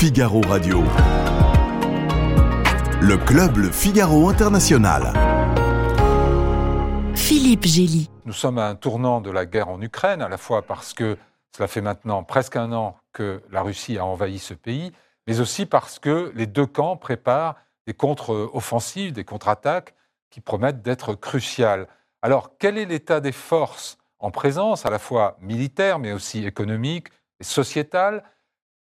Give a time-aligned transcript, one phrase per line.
[0.00, 0.78] Figaro Radio.
[3.00, 5.12] Le club Le Figaro International.
[7.16, 8.08] Philippe Gély.
[8.24, 11.18] Nous sommes à un tournant de la guerre en Ukraine, à la fois parce que
[11.50, 14.92] cela fait maintenant presque un an que la Russie a envahi ce pays,
[15.26, 17.56] mais aussi parce que les deux camps préparent
[17.88, 19.96] des contre-offensives, des contre-attaques
[20.30, 21.88] qui promettent d'être cruciales.
[22.22, 27.08] Alors, quel est l'état des forces en présence, à la fois militaire, mais aussi économique
[27.40, 28.22] et sociétale?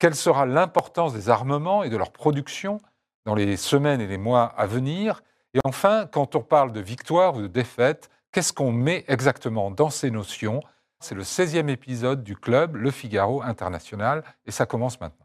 [0.04, 2.78] Quelle sera l'importance des armements et de leur production
[3.24, 5.22] dans les semaines et les mois à venir
[5.54, 9.88] Et enfin, quand on parle de victoire ou de défaite, qu'est-ce qu'on met exactement dans
[9.88, 10.60] ces notions?
[11.00, 15.24] C'est le 16e épisode du club Le Figaro International et ça commence maintenant.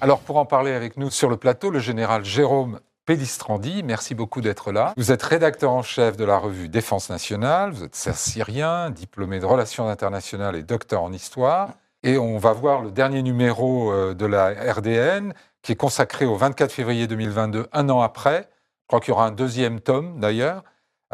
[0.00, 4.40] Alors pour en parler avec nous sur le plateau, le général Jérôme Pellistrandi, merci beaucoup
[4.40, 4.92] d'être là.
[4.96, 9.46] Vous êtes rédacteur en chef de la revue Défense nationale, vous êtes syrien, diplômé de
[9.46, 11.70] relations internationales et docteur en histoire.
[12.02, 16.34] Et on va voir le dernier numéro euh, de la RDN qui est consacré au
[16.34, 18.48] 24 février 2022, un an après.
[18.82, 20.64] Je crois qu'il y aura un deuxième tome d'ailleurs,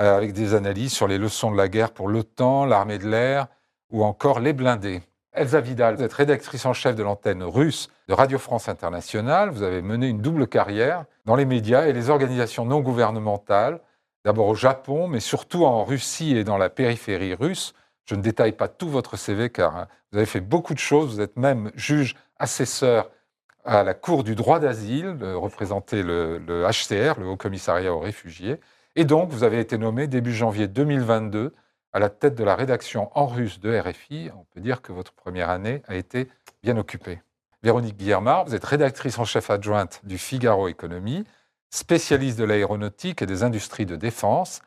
[0.01, 3.49] euh, avec des analyses sur les leçons de la guerre pour l'OTAN, l'armée de l'air
[3.91, 5.03] ou encore les blindés.
[5.35, 9.49] Elsa Vidal, vous êtes rédactrice en chef de l'antenne russe de Radio France Internationale.
[9.49, 13.81] Vous avez mené une double carrière dans les médias et les organisations non gouvernementales,
[14.27, 17.73] d'abord au Japon, mais surtout en Russie et dans la périphérie russe.
[18.05, 21.15] Je ne détaille pas tout votre CV car hein, vous avez fait beaucoup de choses.
[21.15, 23.11] Vous êtes même juge assesseur
[23.65, 28.61] à la Cour du droit d'asile, représenter le, le HCR, le Haut Commissariat aux réfugiés.
[28.97, 31.55] Et donc, vous avez été nommé début janvier 2022
[31.93, 34.31] à la tête de la rédaction en russe de RFI.
[34.35, 36.29] On peut dire que votre première année a été
[36.63, 37.21] bien occupée.
[37.63, 41.25] Véronique Guillermard, vous êtes rédactrice en chef adjointe du Figaro Économie,
[41.71, 44.63] spécialiste de l'aéronautique et des industries de défense.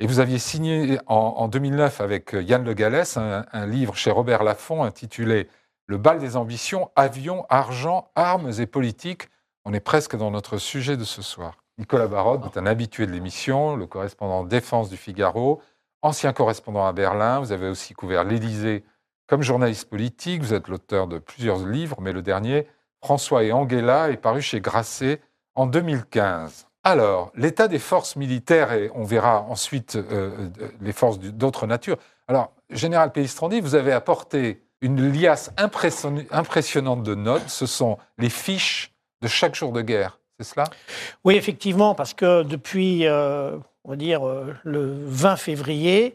[0.00, 4.82] Et vous aviez signé en, 2009 avec Yann Le Gallès un, livre chez Robert Laffont
[4.82, 5.48] intitulé
[5.86, 9.28] Le bal des ambitions, avions, argent, armes et politique.
[9.64, 11.58] On est presque dans notre sujet de ce soir.
[11.78, 15.62] Nicolas Barod est un habitué de l'émission, le correspondant défense du Figaro,
[16.04, 17.40] ancien correspondant à Berlin.
[17.40, 18.84] Vous avez aussi couvert l'Élysée
[19.26, 20.42] comme journaliste politique.
[20.42, 22.68] Vous êtes l'auteur de plusieurs livres, mais le dernier,
[23.02, 25.20] François et Angela, est paru chez Grasset
[25.54, 26.68] en 2015.
[26.84, 30.50] Alors, l'état des forces militaires, et on verra ensuite euh,
[30.82, 31.96] les forces d'autres natures.
[32.28, 37.48] Alors, Général Pellistrandi, vous avez apporté une liasse impressionnante de notes.
[37.48, 38.92] Ce sont les fiches
[39.22, 40.64] de chaque jour de guerre, c'est cela?
[41.24, 46.14] Oui, effectivement, parce que depuis euh, on va dire, euh, le 20 février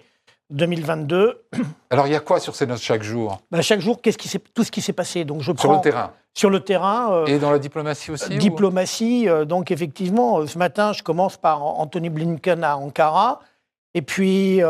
[0.49, 1.43] 2022.
[1.91, 3.39] Alors, il y a quoi sur ces notes chaque jour?
[3.51, 5.23] Ben, Chaque jour, qu'est-ce qui tout ce qui s'est passé?
[5.23, 7.13] Donc, je sur le terrain Sur le terrain.
[7.13, 9.29] Euh, Et dans la diplomatie aussi Diplomatie.
[9.29, 13.41] Euh, donc, effectivement, ce matin, je commence par Anthony Blinken à Ankara.
[13.93, 14.61] Et puis,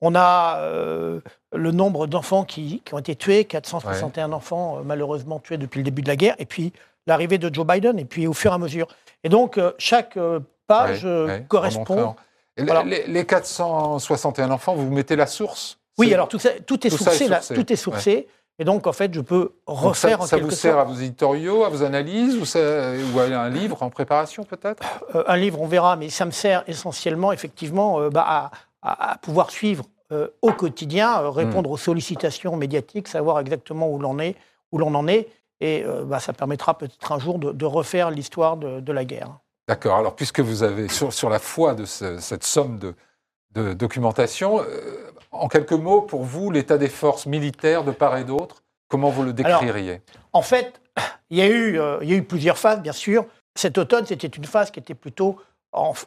[0.00, 0.60] on a
[1.52, 6.02] le nombre d'enfants qui, qui, ont été tués, 461 enfants malheureusement tués depuis le début
[6.02, 6.34] de la guerre.
[6.38, 6.72] Et puis,
[7.06, 8.00] l'arrivée de Joe Biden.
[8.00, 8.88] Et puis, au fur et à mesure.
[9.22, 10.18] Et donc, chaque
[10.66, 11.06] page
[11.46, 12.16] correspond
[12.58, 17.76] les, 461 enfants, vous mettez la source Oui, alors tout, tout, est, sourcé, tout est
[17.76, 18.28] sourcé.
[18.60, 21.68] Et donc, en fait, je peux refaire ça, ça vous sert à vos éditoriaux, à
[21.68, 24.82] vos analyses, ou, ou à un livre en préparation peut-être?
[25.14, 28.50] Euh, Un livre, on verra, mais ça me sert essentiellement, effectivement, euh, bah,
[28.82, 31.74] à, pouvoir suivre euh, au quotidien, répondre hmm.
[31.74, 34.34] aux sollicitations médiatiques, savoir exactement où l'on est,
[34.72, 35.28] où l'on en est,
[35.60, 39.40] et bah, ça permettra peut-être un jour de, refaire l'histoire de la guerre.
[39.68, 39.98] D'accord.
[39.98, 42.94] Alors, puisque vous avez, sur, la foi de cette somme de,
[43.74, 48.62] documentation, euh, en quelques mots, pour vous, l'état des forces militaires de part et d'autre,
[48.88, 50.00] comment vous le décririez?
[50.32, 50.80] En fait,
[51.30, 53.26] il y, a eu, euh, il y a eu plusieurs phases, bien sûr.
[53.56, 55.36] Cet automne, c'était une phase qui était plutôt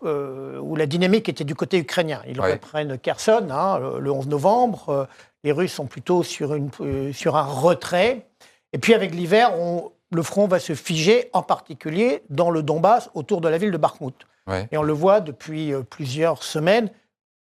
[0.03, 2.23] euh, où la dynamique était du côté ukrainien.
[2.27, 5.07] Ils reprennent Kherson hein, le 11 novembre.
[5.43, 6.71] les Russes sont plutôt sur, une,
[7.13, 8.25] sur un retrait.
[8.73, 13.09] Et puis avec l'hiver, on, le front va se figer, en particulier dans le Donbass,
[13.13, 14.15] autour de la ville de Bakhmut.
[14.71, 16.89] Et on le voit depuis euh, plusieurs semaines,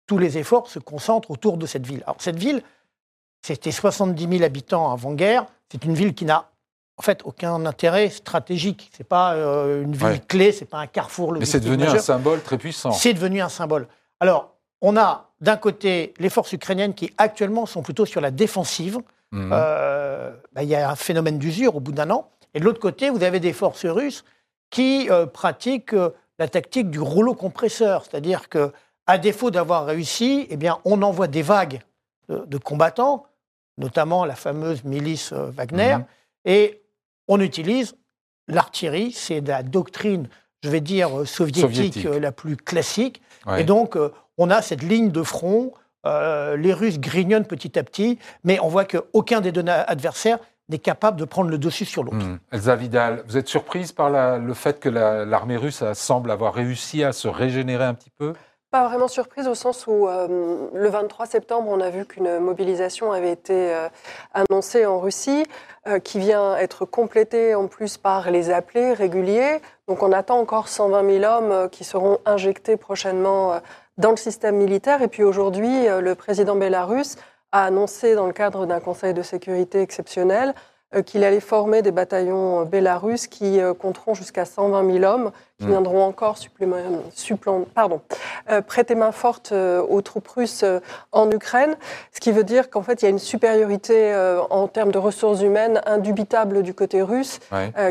[0.06, 2.02] tous les efforts se concentrent autour de cette ville.
[2.04, 2.62] Alors cette ville,
[3.44, 5.46] c'était 70 000 habitants avant-guerre.
[5.70, 6.50] C'est une ville qui n'a
[6.96, 8.90] en fait aucun intérêt stratégique.
[8.96, 11.32] C'est pas euh, une ville clé, c'est pas un carrefour.
[11.32, 12.92] Mais c'est devenu un symbole très puissant.
[12.92, 13.88] C'est devenu un symbole.
[14.20, 18.98] Alors, on a d'un côté les forces ukrainiennes qui actuellement sont plutôt sur la défensive.
[19.32, 19.50] Mhm.
[19.52, 22.28] Euh, bah, il y a un phénomène d'usure au bout d'un an.
[22.54, 24.24] Et de l'autre côté, vous avez des forces russes
[24.70, 28.72] qui euh, pratiquent euh, la tactique du rouleau compresseur, c'est-à-dire que,
[29.06, 31.80] à défaut d'avoir réussi, eh bien, on envoie des vagues
[32.28, 33.26] de, combattants,
[33.76, 36.04] notamment la fameuse milice euh, Wagner, mhm.
[36.46, 36.82] et
[37.28, 37.96] on utilise
[38.48, 40.28] l'artillerie, c'est la doctrine,
[40.62, 43.22] je vais dire, soviétique, la plus classique.
[43.56, 43.96] Et donc,
[44.38, 45.72] on a cette ligne de front
[46.04, 50.38] les Russes grignonnent petit à petit, mais on voit qu'aucun des deux adversaires
[50.72, 52.16] n'est capable de prendre le dessus sur l'autre.
[52.16, 52.38] Mmh.
[52.50, 57.12] Elsa Vidal, vous êtes surprise par le fait que l'armée russe semble avoir réussi à
[57.12, 58.34] se régénérer un petit peu?
[58.72, 63.12] Pas vraiment surprise au sens où euh, le 23 septembre, on a vu qu'une mobilisation
[63.12, 63.90] avait été euh,
[64.32, 65.44] annoncée en Russie,
[65.86, 69.60] euh, qui vient être complétée en plus par les appelés réguliers.
[69.88, 73.60] Donc on attend encore 120 000 hommes qui seront injectés prochainement
[73.98, 75.02] dans le système militaire.
[75.02, 77.16] Et puis aujourd'hui, le président bélarus
[77.52, 80.54] a annoncé dans le cadre d'un conseil de sécurité exceptionnel
[80.94, 85.32] euh, qu'il allait former des bataillons euh, bélarusses qui euh, compteront jusqu'à 120 000 hommes,
[85.62, 86.36] qui viendront encore
[87.74, 88.00] pardon,
[88.66, 90.64] prêter main forte aux troupes russes
[91.12, 91.76] en Ukraine,
[92.12, 94.14] ce qui veut dire qu'en fait il y a une supériorité
[94.50, 97.40] en termes de ressources humaines indubitable du côté russe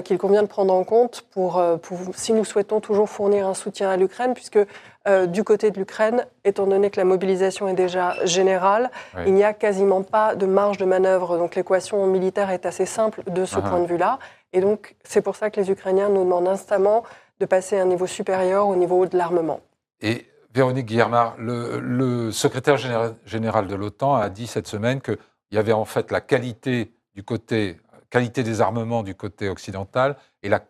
[0.03, 3.89] qu'il convient de prendre en compte pour, pour, si nous souhaitons toujours fournir un soutien
[3.89, 4.59] à l'Ukraine, puisque
[5.07, 8.91] euh, du côté de l'Ukraine, étant donné que la mobilisation est déjà générale,
[9.25, 11.37] il n'y a quasiment pas de marge de manœuvre.
[11.37, 13.69] Donc l'équation militaire est assez simple de ce ah ah.
[13.69, 14.19] point de vue-là.
[14.53, 17.03] Et donc c'est pour ça que les Ukrainiens nous demandent instamment
[17.41, 19.59] de passer à un niveau supérieur au niveau de l'armement.
[19.99, 25.17] Et Véronique Guillermard, le, secrétaire général, de l'OTAN a dit cette semaine qu'il
[25.51, 27.77] y avait en fait la qualité du côté
[28.09, 30.61] qualité des armements du côté occidental et la,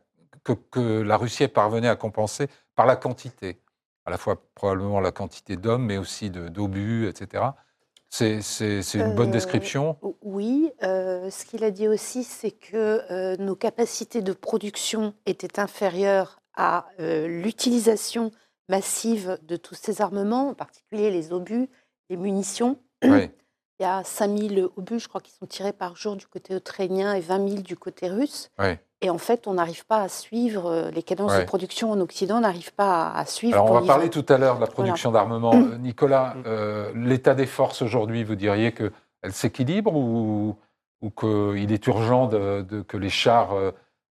[0.43, 3.59] que, que, la Russie parvenait à compenser par la quantité
[4.05, 7.43] à la fois probablement la quantité d'hommes, mais aussi d'obus, etc.
[8.09, 8.41] C'est
[8.95, 9.97] une bonne euh, description?
[10.21, 10.71] Oui.
[10.83, 16.40] Euh, ce qu'il a dit aussi, c'est que euh, nos capacités de production étaient inférieures
[16.55, 18.31] à l'utilisation
[18.69, 21.69] massive de tous ces armements, en particulier les obus,
[22.09, 22.77] les munitions.
[23.03, 27.15] Il y a 5000 obus, je crois, qui sont tirés par jour du côté ukrainien
[27.15, 28.51] et 20 000 du côté russe.
[28.59, 28.77] Oui.
[29.03, 32.39] Et en fait, on n'arrive pas à suivre, euh, les cadences de production en Occident
[32.39, 33.55] n'arrivent pas à, suivre.
[33.55, 35.51] Alors, on va parler tout à l'heure de la production d'armement.
[35.61, 40.55] Euh, Nicolas, euh, l'état des forces aujourd'hui, vous diriez qu'elle s'équilibre ou,
[41.01, 43.49] ou qu'il est urgent de, que les chars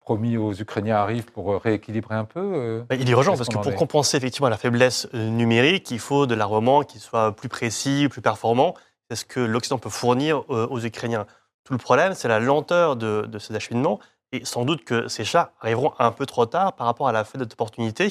[0.06, 3.74] promis aux Ukrainiens arrivent pour rééquilibrer un peu bah, Il est urgent parce que pour
[3.74, 8.74] compenser effectivement la faiblesse numérique, il faut de l'armement qui soit plus précis, plus performant.
[9.10, 11.26] C'est ce que l'Occident peut fournir aux Ukrainiens.
[11.64, 13.98] Tout le problème, c'est la lenteur de, de ces acheminements
[14.32, 17.24] et sans doute que ces chars arriveront un peu trop tard par rapport à la
[17.24, 18.08] fenêtre d'opportunité.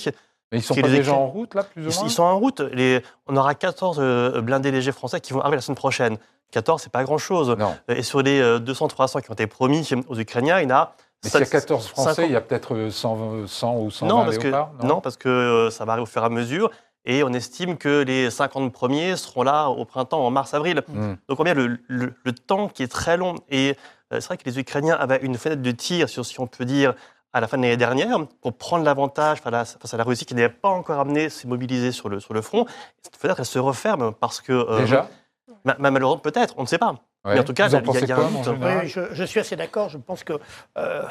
[0.51, 2.59] Mais ils sont pas déjà en route, là, plus ou moins Ils sont en route.
[2.59, 3.01] Les...
[3.27, 6.17] On aura 14 euh, blindés légers français qui vont arriver la semaine prochaine.
[6.51, 7.55] 14, c'est pas grand-chose.
[7.89, 10.95] Et sur les 200-300 euh, qui ont été promis aux Ukrainiens, il y en a
[11.25, 14.23] mais s'il y a 14 Français, il y a peut-être 100, 100, ou 120 non,
[14.23, 16.71] parce que, non, non, parce que euh, ça va arriver au fur et à mesure.
[17.07, 20.81] Et on estime que les 50 premiers seront là au printemps, en mars-avril.
[20.87, 21.15] Hmm.
[21.27, 23.35] Donc on voit le, le, le, temps qui est très long.
[23.49, 23.75] Et
[24.11, 26.95] euh, c'est vrai que les Ukrainiens avaient une fenêtre de tir, si on peut dire,
[27.33, 30.49] à la fin de l'année dernière, pour prendre l'avantage face à la Russie qui n'avait
[30.49, 32.65] pas encore amené s'est mobilisée sur le, sur le front.
[33.03, 34.53] Cette fenêtre, elle se referme parce que.
[34.53, 35.09] Euh, Déjà?
[35.79, 36.95] Malheureusement, peut-être, on ne sait pas.
[37.25, 39.89] Mais en tout cas, il y a, un Oui, je, suis assez d'accord.
[39.89, 40.33] Je pense que
[40.77, 41.03] euh,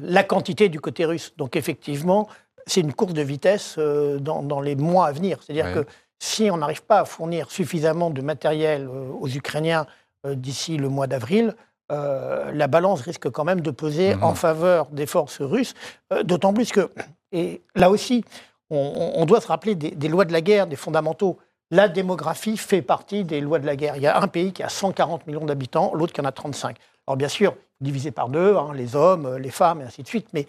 [0.00, 2.28] la quantité du côté russe, donc effectivement,
[2.66, 5.38] c'est une course de vitesse dans, les mois à venir.
[5.42, 5.86] C'est-à-dire que
[6.18, 9.86] si on n'arrive pas à fournir suffisamment de matériel aux Ukrainiens
[10.24, 11.54] d'ici le mois d'avril,
[11.92, 14.22] euh, la balance risque quand même de peser mhm.
[14.22, 15.74] en faveur des forces russes,
[16.12, 16.90] euh, d'autant plus que,
[17.32, 18.24] et là aussi,
[18.70, 21.38] on, doit se rappeler des, lois de la guerre, des fondamentaux.
[21.72, 23.96] La démographie fait partie des lois de la guerre.
[23.96, 26.76] Il y a un pays qui a 140 millions d'habitants, l'autre qui en a 35.
[27.06, 30.28] Alors bien sûr, divisé par deux, hein, les hommes, les femmes, et ainsi de suite.
[30.34, 30.46] Mais,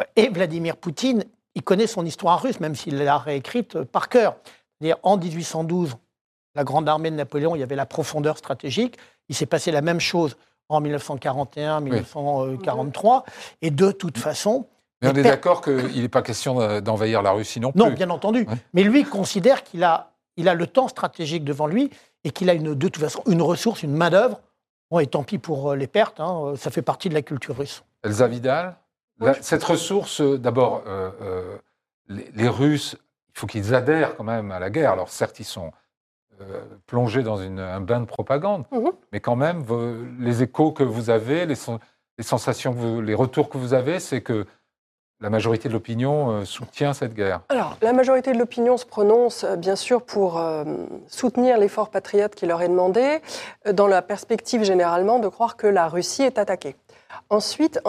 [0.00, 4.34] euh, et Vladimir Poutine, il connaît son histoire russe, même s'il l'a réécrite par cœur.
[5.04, 5.94] En 1812,
[6.56, 8.96] la grande armée de Napoléon, il y avait la profondeur stratégique.
[9.28, 10.36] Il s'est passé la même chose
[10.68, 13.24] en 1941, 1943.
[13.62, 14.66] Et de toute façon.
[15.00, 17.78] Mais on est d'accord qu'il n'est pas question d'envahir la Russie non plus.
[17.78, 18.44] Non, bien entendu.
[18.72, 21.90] Mais lui considère qu'il a, il a le temps stratégique devant lui
[22.24, 24.40] et qu'il a une, de toute façon une ressource, une main-d'œuvre.
[24.90, 27.56] Bon, et tant pis pour euh, les pertes, hein, ça fait partie de la culture
[27.56, 27.82] russe.
[28.02, 28.76] Elsa Vidal,
[29.40, 31.58] cette ressource, euh, d'abord, euh,
[32.08, 32.96] les, les, Russes,
[33.34, 34.92] il faut qu'ils adhèrent quand même à la guerre.
[34.92, 35.72] Alors certes, ils sont
[36.40, 38.64] euh, plongé dans un bain de propagande.
[38.72, 38.92] Mhm.
[39.12, 39.64] Mais quand même,
[40.18, 41.56] les échos que vous avez, les,
[42.20, 44.46] sensations, les retours que vous avez, c'est que
[45.20, 47.40] la majorité de l'opinion euh, soutient cette guerre.
[47.48, 50.42] Alors, la majorité de l'opinion se prononce euh, bien sûr pour
[51.08, 53.20] soutenir l'effort patriote qui leur est demandé,
[53.72, 56.76] dans la perspective généralement de croire que la Russie est attaquée.
[57.30, 57.80] Ensuite,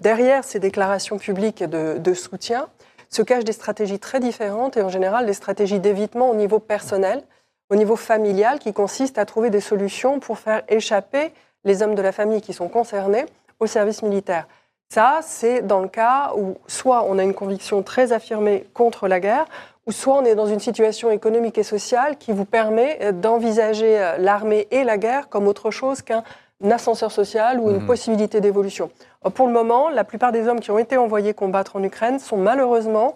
[0.00, 2.68] derrière ces déclarations publiques de, soutien,
[3.10, 7.22] se cachent des stratégies très différentes et en général des stratégies d'évitement au niveau personnel
[7.70, 11.32] au niveau familial qui consiste à trouver des solutions pour faire échapper
[11.64, 13.24] les hommes de la famille qui sont concernés
[13.60, 14.46] au service militaire.
[14.92, 19.20] Ça, c'est dans le cas où soit on a une conviction très affirmée contre la
[19.20, 19.44] guerre,
[19.86, 24.66] ou soit on est dans une situation économique et sociale qui vous permet d'envisager l'armée
[24.72, 26.24] et la guerre comme autre chose qu'un
[26.68, 27.86] ascenseur social ou une mmh.
[27.86, 28.90] possibilité d'évolution.
[29.34, 32.36] Pour le moment, la plupart des hommes qui ont été envoyés combattre en Ukraine sont
[32.36, 33.14] malheureusement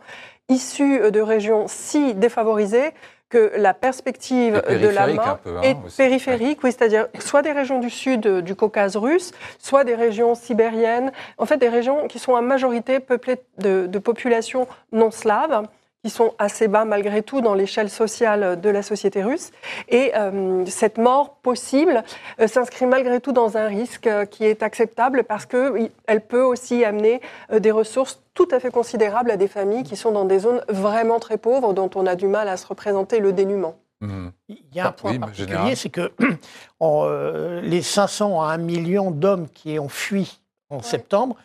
[0.49, 2.93] issus de régions si défavorisées
[3.29, 7.91] que la perspective de la main hein, est périphérique, oui, c'est-à-dire soit des régions du
[7.91, 12.43] sud du Caucase russe, soit des régions sibériennes, en fait des régions qui sont à
[12.43, 15.67] majorité peuplées de, de populations non slaves
[16.05, 19.53] qui sont assez bas malgré tout dans l'échelle sociale de la société russe.
[19.89, 22.05] Et euh, cette mort possible
[22.41, 26.85] euh, s'inscrit malgré tout dans un risque euh, qui est acceptable parce qu'elle peut aussi
[26.85, 27.23] amener
[27.59, 31.21] des ressources tout à fait considérables à des familles qui sont dans des zones vraiment
[31.21, 33.77] très pauvres dont on a du mal à se représenter le dénuement.
[34.03, 34.29] Mmh.
[34.49, 36.13] Il y a un point particulier, c'est que
[37.63, 41.37] les 500 à 1 million d'hommes qui ont fui en septembre,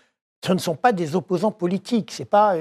[0.46, 2.56] ce ne sont pas des opposants politiques, ce pas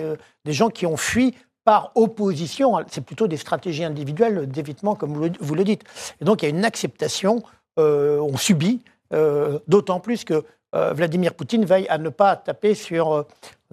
[0.45, 1.35] des gens qui ont fui
[1.69, 5.83] par opposition, c'est plutôt des stratégies individuelles d'évitement, comme vous le, dites.
[6.19, 7.43] Et donc il y a une acceptation,
[7.79, 8.81] euh, on subit,
[9.13, 10.45] euh, d'autant plus que
[10.75, 13.27] euh, Vladimir Poutine veille à ne pas taper sur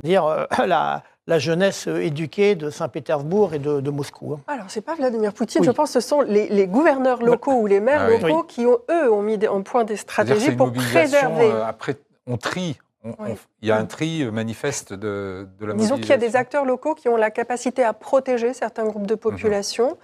[0.04, 1.04] dire, la,
[1.40, 4.34] jeunesse éduquée de Saint-Pétersbourg et de, Moscou.
[4.34, 4.42] Hein.
[4.48, 7.66] Alors, ce n'est pas Vladimir Poutine, je pense que ce sont les, gouverneurs locaux ou
[7.66, 11.50] les maires ah locaux qui, ont, eux, ont mis en point des stratégies pour préserver.
[11.66, 11.96] après,
[12.28, 12.76] on trie
[13.62, 16.36] il y a un tri euh, manifeste de, de la Disons qu'il y a des
[16.36, 19.90] acteurs locaux qui ont la capacité à protéger certains groupes de population.
[19.90, 19.96] Mhm.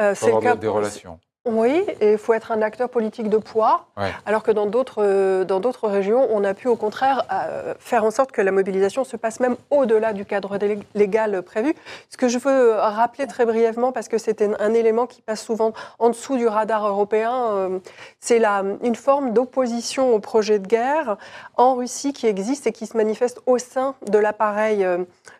[0.00, 1.18] Euh, c'est le cas des relations.
[1.46, 3.86] Oui, et il faut être un acteur politique de poids,
[4.24, 8.04] alors que dans d'autres, euh, dans d'autres régions, on a pu au contraire euh, faire
[8.04, 10.58] en sorte que la mobilisation se passe même au-delà du cadre
[10.94, 11.74] légal prévu.
[12.08, 15.74] Ce que je veux rappeler très brièvement, parce que c'est un élément qui passe souvent
[15.98, 17.78] en dessous du radar européen, euh,
[18.20, 18.42] c'est
[18.82, 21.18] une forme d'opposition au projet de guerre
[21.56, 24.86] en Russie qui existe et qui se manifeste au sein de l'appareil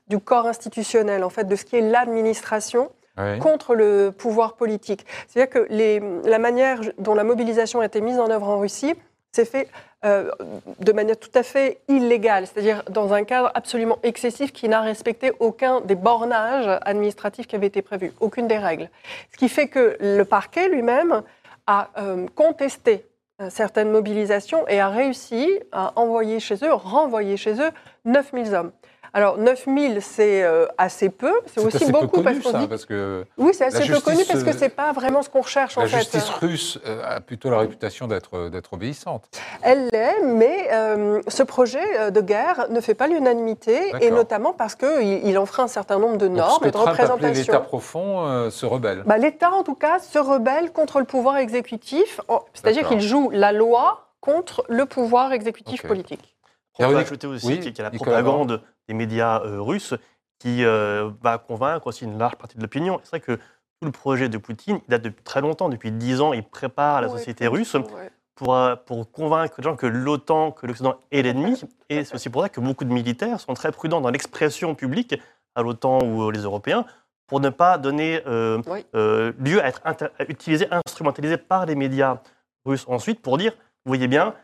[0.08, 2.90] du corps institutionnel, en fait, de ce qui est l'administration
[3.40, 5.06] contre le pouvoir politique.
[5.28, 8.94] C'est-à-dire que la manière dont la mobilisation a été mise en œuvre en Russie
[9.33, 9.68] s'est fait
[10.04, 10.30] euh,
[10.80, 15.33] de manière tout à fait illégale, c'est-à-dire dans un cadre absolument excessif qui n'a respecté
[15.40, 18.90] aucun des bornages administratifs qui avaient été prévus, aucune des règles.
[19.33, 21.23] Ce qui fait que le parquet lui-même
[21.66, 23.06] a euh, contesté
[23.40, 27.71] euh, certaines mobilisations et a réussi à envoyer chez eux, renvoyer chez eux
[28.04, 28.73] 9000 hommes.
[29.16, 31.33] Alors 9000, c'est euh, assez peu.
[31.47, 34.90] C'est aussi beaucoup parce, parce que oui, c'est assez peu connu parce que c'est pas
[34.92, 35.92] vraiment ce qu'on recherche en fait.
[35.92, 39.28] La justice russe euh, a plutôt la réputation d'être d'être obéissante.
[39.62, 44.75] Elle l'est, mais euh, ce projet de guerre ne fait pas l'unanimité et notamment parce
[44.75, 47.52] que il, enfreint un certain nombre de normes et de représentations.
[47.52, 49.04] L'État profond se rebelle.
[49.06, 52.21] Bah, L'État, en tout cas, se rebelle contre le pouvoir exécutif,
[52.52, 56.34] c'est-à-dire qu'il joue la loi contre le pouvoir exécutif politique.
[56.78, 59.95] On peut ajouter aussi qu'il y a la propagande des médias euh, russes
[60.38, 63.00] qui euh, va convaincre aussi une large partie de l'opinion.
[63.02, 66.21] C'est vrai que tout le projet de Poutine, il date depuis très longtemps, depuis dix
[66.21, 67.76] ans, il prépare la société russe
[68.35, 71.61] pour, euh, pour convaincre les gens que l'OTAN, que l'Occident est l'ennemi.
[71.88, 75.14] Et c'est aussi pour ça que beaucoup de militaires sont très prudents dans l'expression publique
[75.54, 76.85] à l'OTAN ou les Européens
[77.26, 79.81] pour ne pas donner lieu à être
[80.28, 82.19] utilisé, instrumentalisé par les médias
[82.66, 82.85] russes.
[82.88, 84.35] Ensuite pour dire, vous voyez bien,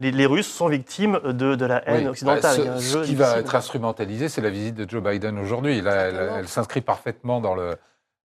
[0.00, 2.64] les, Russes sont victimes de, la haine occidentale.
[2.64, 5.78] Bah, ce, qui va être instrumentalisé, c'est la visite de Joe Biden aujourd'hui.
[5.78, 7.76] Elle, s'inscrit parfaitement dans, le,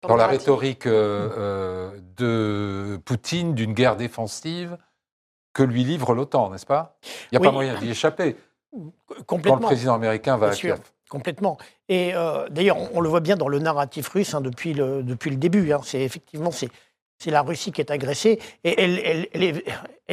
[0.01, 4.77] dans, la rhétorique euh, euh, de Poutine d'une guerre défensive
[5.53, 6.97] que lui livre l'OTAN, n'est-ce pas?
[7.31, 8.35] Il n'y a pas moyen d'y échapper.
[9.25, 9.57] Complètement.
[9.57, 10.79] Quand le président américain va à Kiev.
[11.09, 11.57] Complètement.
[11.89, 15.29] Et euh, d'ailleurs, on, le voit bien dans le narratif russe hein, depuis, le, depuis
[15.29, 15.73] le début.
[15.73, 15.81] Hein.
[15.83, 16.69] C'est effectivement c'est
[17.21, 19.61] c'est la Russie qui est agressée et elle, elle,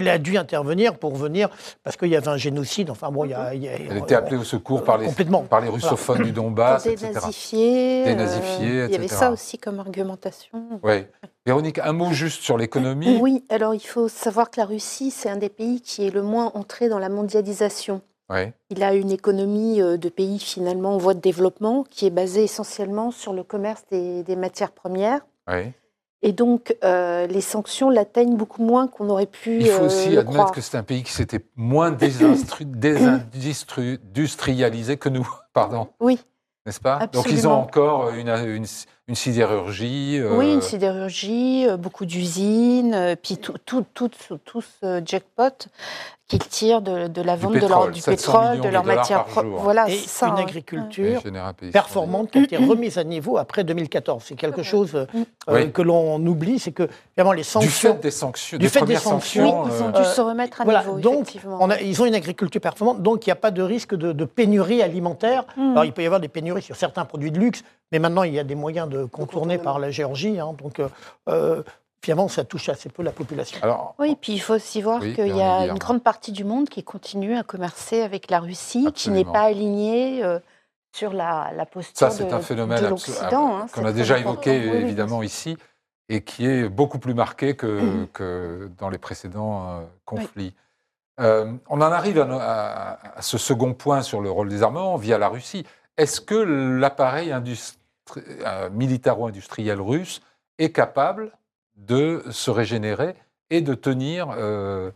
[0.06, 1.48] a dû intervenir pour venir
[1.82, 2.90] parce qu'il y avait un génocide.
[2.90, 5.08] Enfin bon, il y a, elle était appelée au secours par les,
[5.48, 10.80] par les russophones du Donbass, dénazifier, dénazifier Il y avait ça aussi comme argumentation.
[10.82, 11.06] Oui.
[11.46, 13.18] Véronique, un mot juste sur l'économie.
[13.20, 16.20] Oui, alors il faut savoir que la Russie, c'est un des pays qui est le
[16.20, 18.02] moins entré dans la mondialisation.
[18.30, 18.52] Oui.
[18.68, 22.44] Il a une économie euh, de pays finalement en voie de développement qui est basée
[22.44, 25.20] essentiellement sur le commerce des, des matières premières.
[25.50, 25.72] Oui.
[26.22, 29.60] Et donc, euh, les sanctions l'atteignent beaucoup moins qu'on aurait pu.
[29.60, 31.92] Il faut aussi euh, admettre que c'est un pays qui s'était moins
[33.32, 35.88] désindustrialisé que nous, pardon.
[36.00, 36.18] Oui.
[36.66, 37.06] N'est-ce pas?
[37.06, 38.66] Donc, ils ont encore une, une,
[39.08, 40.18] une sidérurgie.
[40.18, 44.10] Euh, oui, une sidérurgie, beaucoup d'usines, puis tout, tout, tout,
[44.44, 45.68] tout, ce jackpot
[46.28, 48.84] qu'ils tirent de, de la Du vente de leur, pétrole, du 700 pétrole, de leur
[48.84, 49.48] matière propre.
[49.48, 50.26] Voilà, Et c'est ça.
[50.26, 50.42] une hein.
[50.42, 51.22] agriculture
[51.72, 54.22] performante qui a été remise à niveau après 2014.
[54.26, 55.06] C'est quelque chose euh,
[55.48, 55.72] Oui.
[55.72, 56.86] que l'on oublie, c'est que
[57.16, 57.94] vraiment les Du sanctions.
[57.94, 60.20] fait des sanctions, Du des fait des sanctions, Oui, ils ont euh, dû euh, se
[60.20, 61.56] remettre à voilà, niveau, donc, effectivement.
[61.62, 64.12] On a- ils ont une agriculture performante, donc il n'y a pas de risque de,
[64.12, 65.44] de pénurie alimentaire.
[65.56, 65.70] Mm.
[65.70, 68.34] Alors il peut y avoir des pénuries sur certains produits de luxe, mais maintenant il
[68.34, 70.38] y a des moyens de contourner par la Géorgie.
[70.40, 70.54] hein.
[70.62, 70.88] donc euh,
[71.28, 71.62] euh,
[72.04, 73.58] finalement, ça touche assez peu la population.
[73.62, 76.44] Alors, Oui, puis il faut aussi voir Oui, qu'il y a une grande partie du
[76.44, 80.38] monde qui continue à commercer avec la Russie, qui n'est pas alignée euh,
[80.94, 83.58] sur la, la posture ça, c'est de, un phénomène l'Occident.
[83.58, 85.56] hein, qu'on a déjà évoqué Oui, oui, évidemment ici
[86.08, 90.54] et qui est beaucoup plus marqué que, que dans les précédents euh, conflits.
[91.20, 94.96] Euh, on en arrive à, à- à ce second point sur le rôle des armements
[94.96, 95.66] via la Russie.
[95.98, 96.34] Est-ce que
[96.80, 100.22] l'appareil euh, militaro-industriel russe
[100.58, 101.32] est capable
[101.76, 103.14] de se régénérer
[103.50, 104.90] et de tenir euh,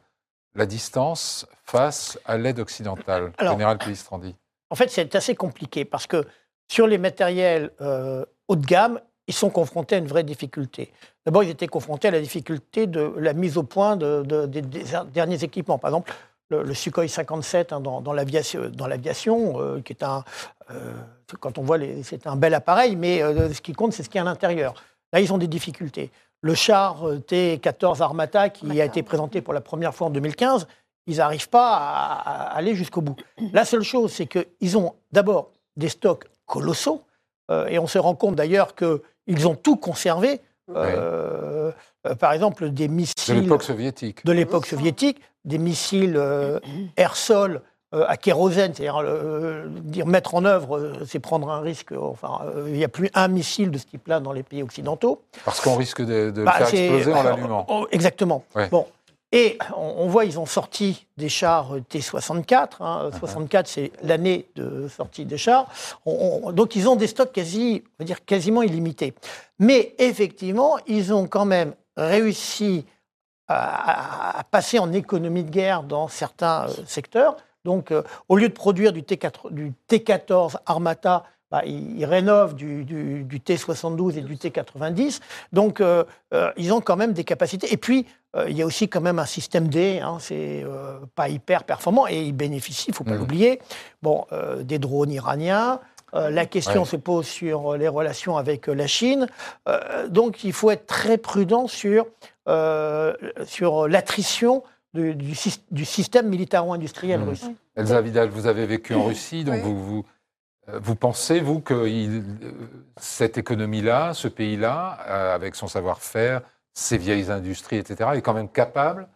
[0.54, 3.32] la distance face à l'aide occidentale?
[3.38, 4.36] Alors, Général Pellistrandi.
[4.70, 6.24] En fait, c'est assez compliqué parce que
[6.70, 10.92] sur les matériels euh, haut de gamme, ils sont confrontés à une vraie difficulté.
[11.26, 14.62] D'abord, ils étaient confrontés à la difficulté de la mise au point de- de- des,
[14.62, 15.78] des derniers équipements.
[15.78, 16.12] Par exemple,
[16.52, 20.24] le, le Sukhoi 57 hein, dans, dans l'aviation, l'aviation, euh, qui est un,
[20.70, 20.92] euh,
[21.40, 24.16] quand on voit, c'est un bel appareil, mais euh, ce qui compte, c'est ce qu'il
[24.16, 24.74] y a à l'intérieur.
[25.12, 26.10] Là, ils ont des difficultés.
[26.40, 30.66] Le char euh, T-14 Armata, qui a été présenté pour la première fois en 2015,
[31.06, 33.16] ils n'arrivent pas à, à aller jusqu'au bout.
[33.52, 37.02] La seule chose, c'est qu'ils ont d'abord des stocks colossaux,
[37.50, 40.40] euh, et on se rend compte d'ailleurs qu'ils ont tout conservé.
[40.76, 41.72] Euh,
[42.06, 44.24] euh, par exemple, des De missiles l'époque soviétique.
[44.24, 46.58] de l'époque soviétique, des missiles euh,
[46.96, 47.62] air-sol
[47.94, 49.04] à kérosène, c'est-à-dire
[49.82, 51.92] dire mettre en œuvre, c'est prendre un risque.
[51.92, 55.20] Enfin, il n'y a plus un missile de ce type-là dans les pays occidentaux.
[55.44, 57.66] Parce qu'on risque de, de Bah, le faire c'est- exploser en l'allumant.
[57.68, 58.44] Oh, exactement.
[58.54, 58.68] Ouais.
[58.70, 58.86] Bon.
[59.34, 62.68] Et on, voit, ils ont sorti des chars T64.
[62.80, 63.10] hein.
[63.10, 63.18] Uh-huh.
[63.18, 65.66] 64, c'est l'année de sortie des chars.
[66.04, 69.14] On- on- donc, ils ont des stocks quasi, on va dire quasiment illimités.
[69.58, 72.84] Mais effectivement, ils ont quand même réussi
[73.48, 77.36] à, à passer en économie de guerre dans certains euh, secteurs.
[77.64, 82.84] Donc, euh, au lieu de produire du, T4 du T14 Armata, bah, ils, rénovent du,
[82.84, 85.20] du- du T72 et du T90.
[85.52, 87.72] Donc, euh, euh, ils ont quand même des capacités.
[87.72, 90.98] Et puis, euh, il y a aussi quand même un système D, hein, c'est euh,
[91.14, 93.18] pas hyper performant, et ils bénéficient, il ne faut pas Mhm.
[93.18, 93.60] l'oublier,
[94.02, 95.80] bon, euh, des drones iraniens.
[96.14, 96.86] Euh, la question Ouais.
[96.88, 99.26] se pose sur les relations avec la Chine.
[99.68, 102.06] Euh, donc, il faut être très prudent sur,
[102.48, 103.14] euh,
[103.46, 105.34] sur l'attrition du, du
[105.70, 107.28] du système militaro-industriel Mhm.
[107.30, 107.44] russe.
[107.76, 109.60] Elsa Vidal, vous avez vécu en Russie, donc Oui.
[109.62, 110.04] vous, vous,
[110.80, 112.22] vous pensez, vous, que il-
[112.98, 116.42] cette économie-là, ce pays-là, euh, avec son savoir-faire,
[116.74, 119.08] ses vieilles industries, etc., est quand même capable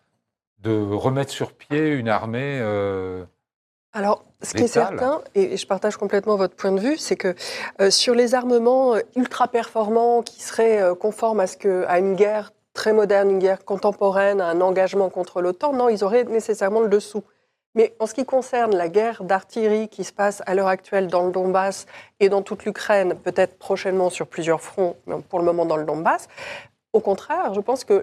[0.58, 3.24] de remettre sur pied une armée euh,
[3.92, 7.34] Alors, ce qui est certain, et je partage complètement votre point de vue, c'est que
[7.80, 11.98] euh, sur les armements euh, ultra performants qui seraient euh, conformes à, ce que, à
[11.98, 16.80] une guerre très moderne, une guerre contemporaine, un engagement contre l'OTAN, non, ils auraient nécessairement
[16.80, 17.24] le dessous.
[17.74, 21.26] Mais en ce qui concerne la guerre d'artillerie qui se passe à l'heure actuelle dans
[21.26, 21.86] le Donbass
[22.20, 25.84] et dans toute l'Ukraine, peut-être prochainement sur plusieurs fronts, mais pour le moment dans le
[25.84, 26.28] Donbass,
[26.96, 28.02] au contraire, je pense que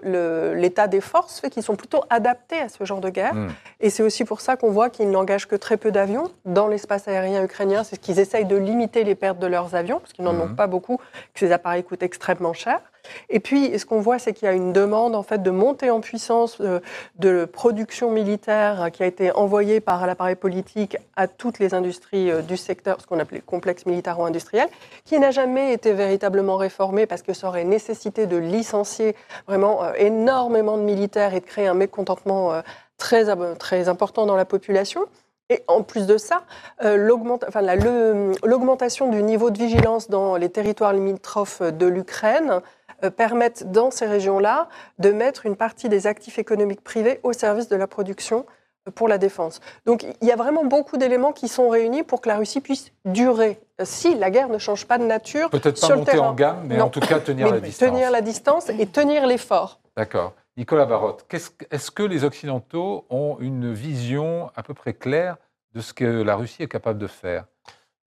[0.54, 3.34] l'état des forces fait qu'ils sont plutôt adaptés à ce genre de guerre.
[3.34, 3.48] hmm,
[3.80, 7.08] Et c'est aussi pour ça qu'on voit qu'ils n'engagent que très peu d'avions dans l'espace
[7.08, 7.82] aérien ukrainien.
[7.82, 10.54] C'est qu'ils essayent de limiter les pertes de leurs avions, parce qu'ils n'en ont Mhm.
[10.56, 10.98] pas beaucoup,
[11.34, 12.80] que ces appareils coûtent extrêmement cher.
[13.28, 15.90] Et puis, ce qu'on voit, c'est qu'il y a une demande en fait de montée
[15.90, 16.80] en puissance euh,
[17.16, 22.30] de production militaire euh, qui a été envoyée par l'appareil politique à toutes les industries
[22.30, 24.68] euh, du secteur, ce qu'on appelait complexe militaro-industriel,
[25.04, 30.76] qui n'a jamais été véritablement réformé parce que ça aurait nécessité de licencier vraiment énormément
[30.76, 32.62] de militaires et de créer un mécontentement
[32.98, 33.24] très,
[33.56, 35.06] très important dans la population.
[35.50, 36.44] Et en plus de ça,
[36.82, 42.60] l'augmentation du niveau de vigilance dans les territoires limitrophes de l'Ukraine
[43.08, 47.76] permettent dans ces régions-là de mettre une partie des actifs économiques privés au service de
[47.76, 48.46] la production
[48.86, 49.60] euh, pour la défense.
[49.86, 52.92] Donc il y a vraiment beaucoup d'éléments qui sont réunis pour que la Russie puisse
[53.04, 56.12] durer, euh, si la guerre ne change pas de nature peut-être pas sur le monter
[56.12, 56.28] terrain.
[56.28, 56.86] en gamme, mais Non.
[56.86, 57.88] en tout cas tenir mais la distance.
[57.90, 59.80] tenir la distance et tenir l'effort.
[59.96, 60.32] D'accord.
[60.56, 61.24] Nicolas Barotte,
[61.70, 65.36] est-ce que les Occidentaux ont une vision à peu près claire
[65.72, 67.46] de ce que la Russie est capable de faire?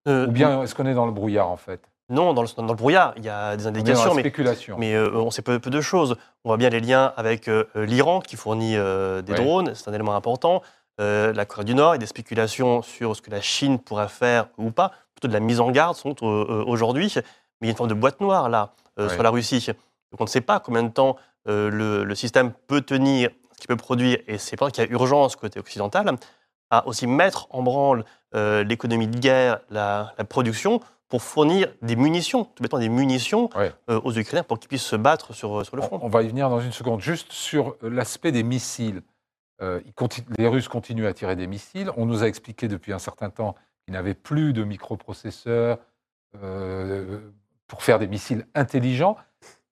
[0.08, 1.82] Euh, Ou bien est-ce qu'on est dans le brouillard, en fait?
[2.10, 4.32] Non, dans le, dans le brouillard, il y a des indications, mais,
[4.78, 6.16] mais euh, on sait peu, peu de choses.
[6.46, 9.40] On voit bien les liens avec euh, l'Iran qui fournit euh, des Ouais.
[9.44, 10.62] drones, c'est un élément important.
[11.00, 14.08] La Corée du Nord, il y a des spéculations sur ce que la Chine pourrait
[14.08, 17.14] faire ou pas, plutôt de la mise en garde sont aujourd'hui.
[17.16, 17.22] Mais
[17.62, 19.10] il y a une forme de boîte noire là Ouais.
[19.10, 19.64] sur la Russie.
[20.12, 23.76] Donc on ne sait pas combien de temps le, le système peut tenir qui peut
[23.76, 26.16] produire, et c'est pour ça qu'il y a urgence côté occidental,
[26.72, 32.62] à aussi mettre en branle l'économie de guerre, la, production, pour fournir des munitions, tout
[32.62, 36.00] bêtement des munitions euh, aux Ukrainiens pour qu'ils puissent se battre sur, sur le front.
[36.02, 37.02] On, va y venir dans une seconde.
[37.02, 39.02] Juste sur l'aspect des missiles.
[39.62, 41.92] les Russes continuent à tirer des missiles.
[41.98, 45.80] On nous a expliqué depuis un certain temps qu'ils n'avaient plus de microprocesseurs
[47.68, 49.18] pour faire des missiles intelligents.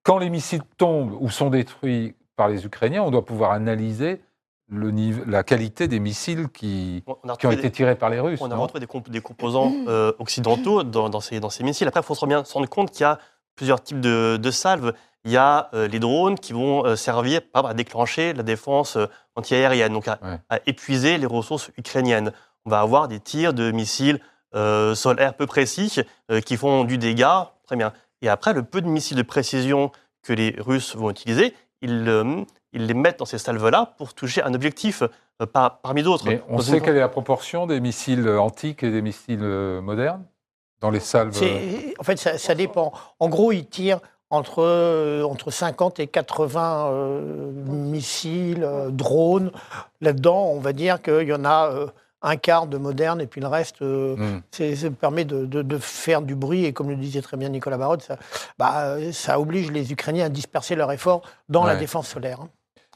[0.04, 4.22] Quand les missiles tombent ou sont détruits par les Ukrainiens, on doit pouvoir analyser
[4.68, 7.04] le niveau, la qualité des missiles qui,
[7.40, 8.40] qui ont été tirés par les Russes.
[8.42, 11.88] On a retrouvé des, composants euh, occidentaux dans, ces, dans, ces, missiles.
[11.88, 13.20] Après, il faut se rendre compte qu'il y a
[13.56, 14.94] plusieurs types de, salves.
[15.24, 18.98] Il y a euh, les drones qui vont euh, servir à déclencher la défense
[19.36, 20.20] antiaérienne, donc à,
[20.66, 22.32] épuiser les ressources ukrainiennes.
[22.66, 24.20] On va avoir des tirs de missiles
[24.54, 26.02] sol-air peu précis
[26.46, 27.52] qui font du dégât.
[27.66, 27.92] Très bien.
[28.22, 29.92] Et après, le peu de missiles de précision
[30.24, 31.54] que les Russes vont utiliser,
[31.86, 32.44] ils, euh,
[32.74, 35.04] ils les mettent dans ces salves-là pour toucher un objectif
[35.42, 36.28] euh, parmi d'autres.
[36.50, 40.26] on sait quelle est la proportion des missiles antiques et des missiles euh, modernes
[40.82, 41.38] dans les salves
[42.00, 42.92] En fait, ça, dépend.
[43.20, 46.92] En gros, ils tirent entre, entre 50 et 80
[47.66, 49.52] missiles, drones.
[50.02, 51.88] Là-dedans, on va dire qu'il y en a
[52.26, 54.76] un quart de moderne et puis le reste, euh, hmm.
[54.76, 56.66] ça permet de, faire du bruit.
[56.66, 58.18] Et comme le disait très bien Nicolas Barod, ça,
[58.58, 62.42] bah, ça oblige les Ukrainiens à disperser leurs efforts dans la défense solaire.
[62.42, 62.50] Hein.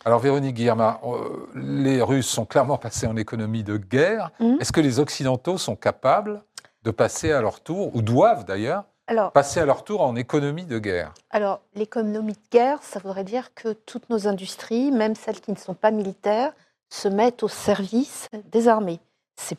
[0.05, 4.31] Alors Véronique Guillermin, euh, les Russes sont clairement passés en économie de guerre.
[4.39, 4.55] Hmm.
[4.59, 6.41] Est-ce que les Occidentaux sont capables
[6.83, 8.85] de passer à leur tour, ou doivent d'ailleurs,
[9.33, 11.13] passer à leur tour en économie de guerre?
[11.29, 15.57] Alors, l'économie de guerre, ça voudrait dire que toutes nos industries, même celles qui ne
[15.57, 16.53] sont pas militaires,
[16.89, 19.01] se mettent au service des armées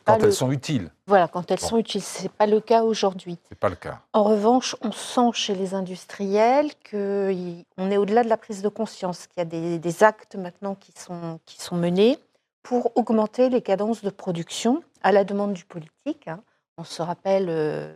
[0.05, 0.89] quand elles sont utiles.
[1.07, 2.01] Voilà, quand elles sont utiles.
[2.01, 3.37] Ce n'est pas le cas aujourd'hui.
[3.49, 3.99] Ce pas le cas.
[4.13, 9.27] En revanche, on sent chez les industriels qu'on est au-delà de la prise de conscience,
[9.27, 12.17] qu'il y a des, actes maintenant qui sont, qui sont menés
[12.63, 16.27] pour augmenter les cadences de production à la demande du politique.
[16.27, 16.41] Hein.
[16.77, 17.93] On se rappelle euh,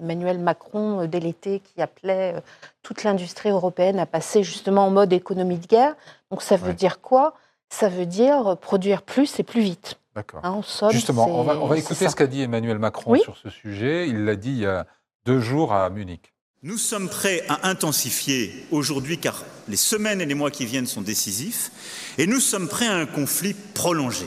[0.00, 2.40] Emmanuel Macron euh, dès l'été qui appelait euh,
[2.82, 5.96] toute l'industrie européenne à passer justement en mode économie de guerre.
[6.30, 7.34] Donc ça veut dire quoi?
[7.68, 9.98] Ça veut dire produire plus et plus vite.
[10.16, 10.40] D'accord.
[10.44, 14.08] Hein, Justement, on va, écouter ce qu'a dit Emmanuel Macron sur ce sujet.
[14.08, 14.86] Il l'a dit il y a
[15.26, 16.32] deux jours à Munich.
[16.62, 21.02] Nous sommes prêts à intensifier aujourd'hui, car les semaines et les mois qui viennent sont
[21.02, 21.70] décisifs,
[22.16, 24.24] et nous sommes prêts à un conflit prolongé.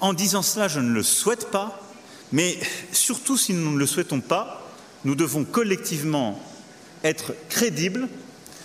[0.00, 1.80] En disant cela, je ne le souhaite pas,
[2.32, 2.58] mais
[2.90, 4.68] surtout si nous ne le souhaitons pas,
[5.04, 6.36] nous devons collectivement
[7.04, 8.08] être crédibles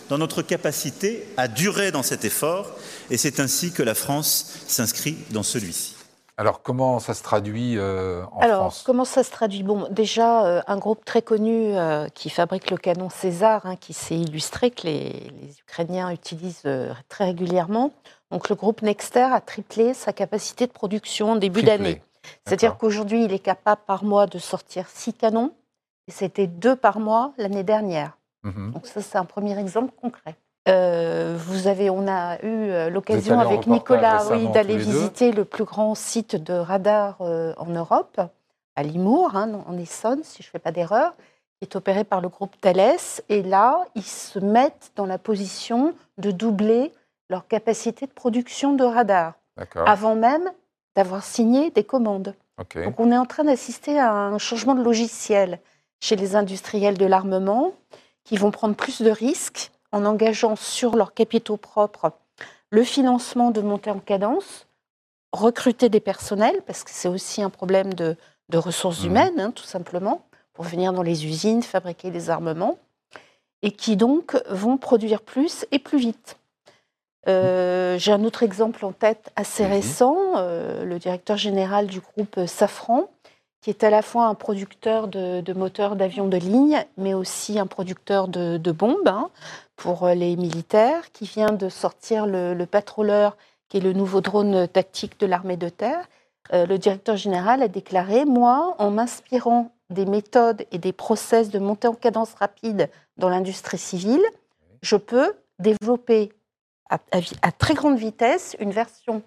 [0.10, 2.76] dans notre capacité à durer dans cet effort,
[3.12, 6.01] et c'est ainsi que la France s'inscrit dans celui-ci.
[6.42, 8.82] Alors, comment ça se traduit euh, en Alors, France?
[8.84, 9.62] comment ça se traduit?
[9.62, 13.94] Bon, déjà, euh, un groupe très connu euh, qui fabrique le canon César, hein, qui
[13.94, 16.68] s'est illustré, que les, Ukrainiens utilisent
[17.10, 17.94] très régulièrement.
[18.32, 22.02] Donc, le groupe Nexter a triplé sa capacité de production en début d'année.
[22.48, 25.54] C'est-à-dire qu'aujourd'hui, il est capable par mois de sortir six canons,
[26.08, 28.18] et c'était deux par mois l'année dernière.
[28.42, 30.36] Mmh Donc, ça, c'est un premier exemple concret.
[30.68, 35.64] Euh, vous avez, on a eu euh, l'occasion avec Nicolas oui, d'aller visiter le plus
[35.64, 38.22] grand site de radar euh, en Europe,
[38.76, 41.16] à Limours, hein, en Essonne, si je ne fais pas d'erreur,
[41.58, 43.00] qui est opéré par le groupe Thales.
[43.30, 46.92] Et là, ils se mettent dans la position de doubler
[47.30, 49.34] leur capacité de production de radar,
[49.86, 50.52] avant même
[50.96, 52.36] d'avoir signé des commandes.
[52.76, 55.60] Donc on est en train d'assister à un changement de logiciel
[56.00, 57.74] chez les industriels de l'armement
[58.24, 62.12] qui vont prendre plus de risques en engageant sur leurs capitaux propres
[62.72, 64.68] le financement de montée en cadence,
[65.34, 68.16] recruter des personnels, parce que c'est aussi un problème de,
[68.54, 69.08] ressources mmh.
[69.08, 72.78] humaines, hein, tout simplement, pour venir dans les usines, fabriquer des armements,
[73.62, 76.38] et qui donc vont produire plus et plus vite.
[77.28, 82.46] Euh, j'ai un autre exemple en tête assez récent, euh, le directeur général du groupe
[82.48, 83.10] Safran,
[83.62, 87.68] qui est à la fois un producteur de, moteurs d'avions de ligne, mais aussi un
[87.68, 89.30] producteur de, bombes hein,
[89.76, 92.66] pour les militaires, qui vient de sortir le, le
[93.70, 96.06] qui est le nouveau drone tactique de l'armée de terre.
[96.54, 101.60] Euh, le directeur général a déclaré, moi, en m'inspirant des méthodes et des process de
[101.60, 104.24] montée en cadence rapide dans l'industrie civile,
[104.82, 106.34] je peux développer
[106.90, 109.22] à, très grande vitesse une version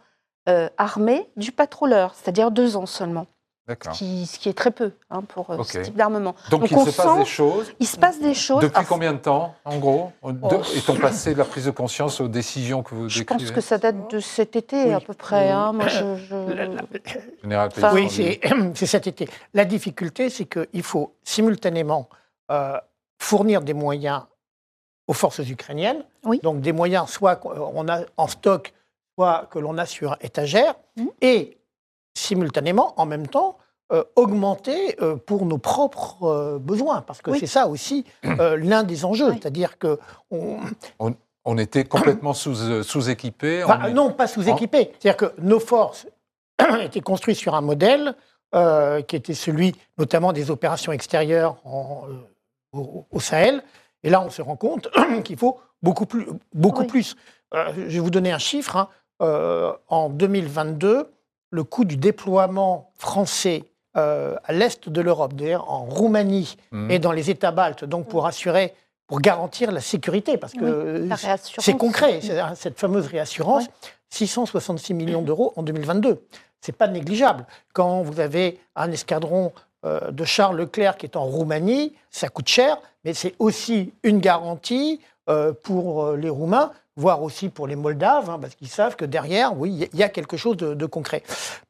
[0.50, 3.26] euh, armée du patroleur, c'est-à-dire deux ans seulement.
[3.66, 6.34] Ce qui, est très peu hein, pour euh, ce type d'armement.
[6.50, 7.72] Donc, il se passe des choses.
[7.80, 8.60] Il se passe des choses.
[8.60, 10.32] Depuis combien de temps, en gros oh.
[10.76, 13.60] Est-on passé de la prise de conscience aux décisions que vous décrivez Je pense que
[13.62, 15.50] ça date de cet été à peu près.
[15.50, 15.72] Hein.
[15.72, 15.86] Moi,
[17.42, 19.28] Général oui, c'est cet été.
[19.54, 22.10] La difficulté, c'est qu'il faut simultanément
[22.50, 22.78] euh,
[23.18, 24.24] fournir des moyens
[25.06, 26.04] aux forces ukrainiennes.
[26.42, 28.74] Donc des moyens, soit on a en stock
[29.14, 31.08] soit que l'on a sur étagère, Mhm.
[31.20, 31.56] et
[32.14, 33.58] simultanément, en même temps,
[33.92, 37.38] euh, augmenter euh, pour nos propres euh, besoins, parce que Oui.
[37.40, 39.38] c'est ça aussi euh, l'un des enjeux, Oui.
[39.40, 39.98] c'est-à-dire que
[40.30, 40.58] on,
[41.46, 42.52] On était complètement sous.
[42.62, 44.92] Enfin, on est- non, pas sous-équipés.
[44.98, 46.06] C'est-à-dire que nos forces
[46.80, 48.14] étaient construites sur un modèle
[48.54, 52.14] euh, qui était celui notamment des opérations extérieures en, euh,
[52.72, 53.62] au, au Sahel.
[54.02, 54.88] Et là, on se rend compte
[55.24, 56.26] qu'il faut beaucoup plus.
[56.54, 56.86] Beaucoup Oui.
[56.86, 57.16] plus.
[57.52, 58.76] Euh, je vais vous donner un chiffre.
[58.78, 58.88] hein.
[59.22, 61.08] Euh, en 2022,
[61.54, 63.64] le coût du déploiement français
[63.96, 66.90] euh, à l'est de l'Europe, d'ailleurs en Roumanie Mhm.
[66.90, 68.74] et dans les États baltes, donc pour assurer,
[69.06, 71.06] pour garantir la sécurité, parce que
[71.60, 73.66] c'est concret, c'est cette fameuse réassurance,
[74.10, 76.24] 666 millions d'euros en 2022.
[76.60, 77.46] C'est pas négligeable.
[77.72, 79.52] Quand vous avez un escadron
[79.84, 84.18] euh, de Charles Leclerc qui est en Roumanie, ça coûte cher, mais c'est aussi une
[84.18, 89.04] garantie euh, pour les Roumains, voire aussi pour les Moldaves, hein, parce qu'ils savent que
[89.04, 91.22] derrière, oui, il y a- quelque chose de, de concret.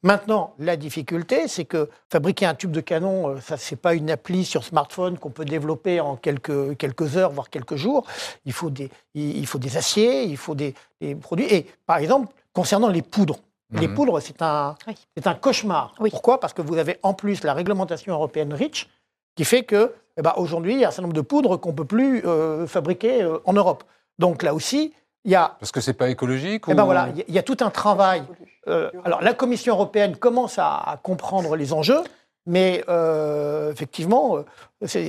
[0.03, 4.11] Maintenant, la difficulté, c'est que fabriquer un tube de canon, euh, ça, c'est pas une
[4.11, 8.07] appli sur smartphone qu'on peut développer en quelques, quelques heures, voire quelques jours.
[8.45, 11.47] Il faut des, il faut des aciers, il faut des, des produits.
[11.53, 13.39] Et par exemple, concernant les poudres,
[13.71, 13.95] les Mhm.
[13.95, 14.95] poudres, c'est un, Oui.
[15.17, 15.95] c'est un cauchemar.
[16.01, 16.11] Oui.
[16.11, 16.39] Pourquoi?
[16.39, 18.89] Parce que vous avez en plus la réglementation européenne REACH
[19.37, 21.71] qui fait que, eh ben, aujourd'hui, il y a un certain nombre de poudres qu'on
[21.71, 23.83] ne peut plus euh, fabriquer euh, en Europe.
[24.21, 24.93] Donc là aussi,
[25.25, 26.77] il y a, Parce que c'est pas écologique eh ou...
[26.77, 28.23] ben, voilà, il y a- il y a tout un travail
[28.67, 32.01] euh, alors, la Commission européenne commence à, à comprendre les enjeux,
[32.47, 34.43] mais euh, effectivement, euh,
[34.87, 35.05] c'est-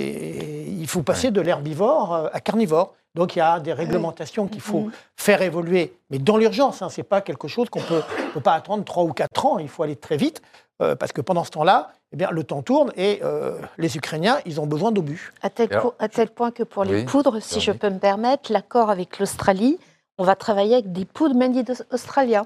[0.67, 2.93] il faut passer de l'herbivore à carnivore.
[3.13, 6.81] Donc, il y a des réglementations qu'il faut faire évoluer, mais dans l'urgence.
[6.81, 8.01] Hein, ce n'est pas quelque chose qu'on peut,
[8.33, 9.57] peut pas attendre trois ou quatre ans.
[9.57, 10.41] Il faut aller très vite,
[10.81, 14.39] euh, parce que pendant ce temps-là, eh bien, le temps tourne et euh, les Ukrainiens,
[14.45, 15.31] ils ont besoin d'obus.
[15.41, 17.89] À tel, Alors, po- à tel point que pour les Oui, poudres, si je peux
[17.89, 19.79] me permettre, l'accord avec l'Australie,
[20.17, 22.45] on va travailler avec des poudres made in australiens.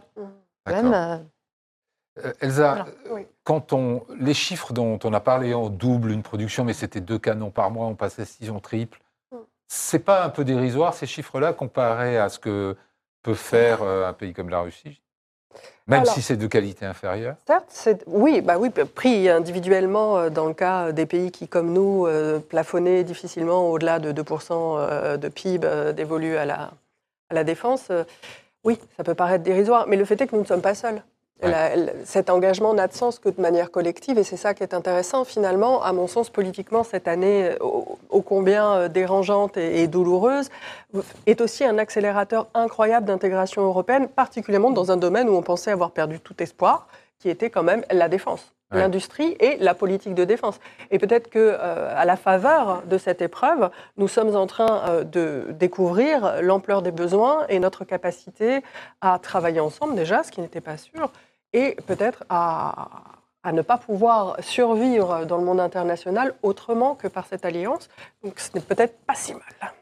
[0.67, 1.17] Même, euh,
[2.25, 3.25] Euh, Elsa, Voilà.
[3.45, 7.19] quand on, les chiffres dont on a parlé, on double une production, mais c'était deux
[7.19, 8.99] canons par mois, on passait six, on triple.
[9.31, 9.37] Mm.
[9.69, 12.75] C'est pas un peu dérisoire ces chiffres-là comparé à ce que
[13.23, 15.01] peut faire euh, un pays comme la Russie,
[15.87, 17.35] même Alors- si c'est de qualité inférieure?
[17.47, 22.05] Certes, c'est- oui, bah oui, pris individuellement dans le cas des pays qui, comme nous,
[22.49, 26.71] plafonnaient difficilement au-delà de 2% euh, de PIB dévolu à la,
[27.29, 28.03] à la défense, euh,
[28.63, 31.01] oui, ça peut paraître dérisoire, mais le fait est que nous ne sommes pas seuls.
[31.41, 31.49] Ouais.
[31.51, 34.61] La- la- cet engagement n'a de sens que de manière collective, et c'est ça qui
[34.63, 39.55] est intéressant finalement, à mon sens, politiquement, cette année euh, ô, ô combien euh, dérangeante
[39.55, 40.49] et, et douloureuse,
[41.25, 45.91] est aussi un accélérateur incroyable d'intégration européenne, particulièrement dans un domaine où on pensait avoir
[45.91, 46.87] perdu tout espoir,
[47.19, 50.59] qui était quand même la défense, L'industrie et la politique de défense.
[50.91, 55.03] Et peut-être que euh, à la faveur de cette épreuve, nous sommes en train euh,
[55.03, 58.61] de découvrir l'ampleur des besoins et notre capacité
[59.01, 61.11] à travailler ensemble déjà, ce qui n'était pas sûr,
[61.51, 62.89] et peut-être à,
[63.43, 67.89] à ne pas pouvoir survivre dans le monde international autrement que par cette alliance.
[68.23, 69.73] Donc ce n'est peut-être pas si mal.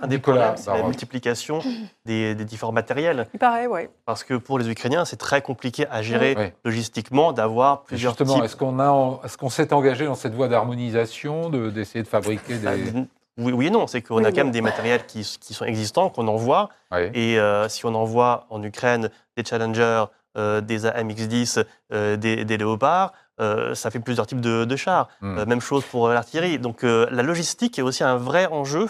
[0.00, 1.60] Un des Nicolas problèmes, c'est la multiplication
[2.04, 3.26] des, des différents matériels.
[3.34, 3.88] Il paraît, oui.
[4.06, 6.46] Parce que pour les Ukrainiens, c'est très compliqué à gérer Oui.
[6.64, 8.44] logistiquement d'avoir plusieurs Justement, types.
[8.44, 12.54] est-ce qu'on a, est-ce qu'on s'est engagé dans cette voie d'harmonisation, de- d'essayer de fabriquer
[12.56, 12.92] Bah, des...
[13.38, 15.64] oui, oui et non, c'est qu'on Oui, a quand même des matériels qui, qui sont
[15.64, 16.68] existants, qu'on envoie.
[17.14, 20.04] Et euh, si on envoie en Ukraine des Challenger,
[20.38, 25.08] euh, des AMX-10, euh, des, des Léopards, euh, ça fait plusieurs types de, de chars.
[25.20, 25.38] Hmm.
[25.38, 26.58] Euh, même chose pour l'artillerie.
[26.58, 28.86] Donc euh, la logistique est aussi un vrai enjeu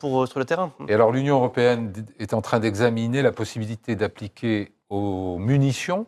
[0.00, 0.72] pour, euh, sur le terrain.
[0.88, 6.06] Et alors l'Union européenne est en train d'examiner la possibilité d'appliquer aux munitions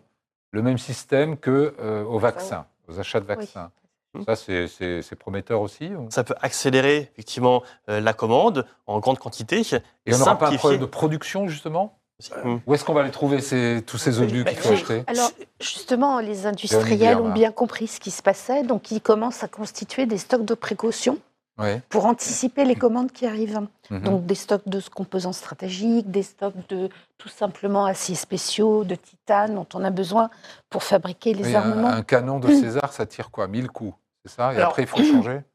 [0.50, 3.70] le même système que euh, aux vaccins, aux achats de vaccins.
[4.14, 4.24] Oui.
[4.26, 5.94] Ça, c'est- prometteur aussi.
[5.94, 9.62] ou- Ça peut accélérer effectivement euh, la commande en grande quantité.
[10.04, 11.98] Et on n'aura pas un problème de production, justement?
[12.44, 12.58] Hmm.
[12.66, 14.74] Où est-ce qu'on va les trouver, ces- tous ces obus qu'il faut Oui.
[14.74, 15.02] acheter?
[15.06, 19.48] Alors, justement, les industriels ont bien compris ce qui se passait, donc ils commencent à
[19.48, 21.18] constituer des stocks de précaution
[21.58, 21.80] Oui.
[21.90, 23.60] pour anticiper les commandes qui arrivent.
[23.90, 24.00] Mhm.
[24.02, 26.88] Donc des stocks de composants stratégiques, des stocks de
[27.18, 30.30] tout simplement aciers spéciaux, de titane dont on a besoin
[30.70, 31.88] pour fabriquer les Oui, armements.
[31.88, 33.48] un canon de César, ça tire quoi?
[33.48, 34.52] 1000 coups, c'est ça?
[34.52, 35.40] Et Alors- après, il faut changer?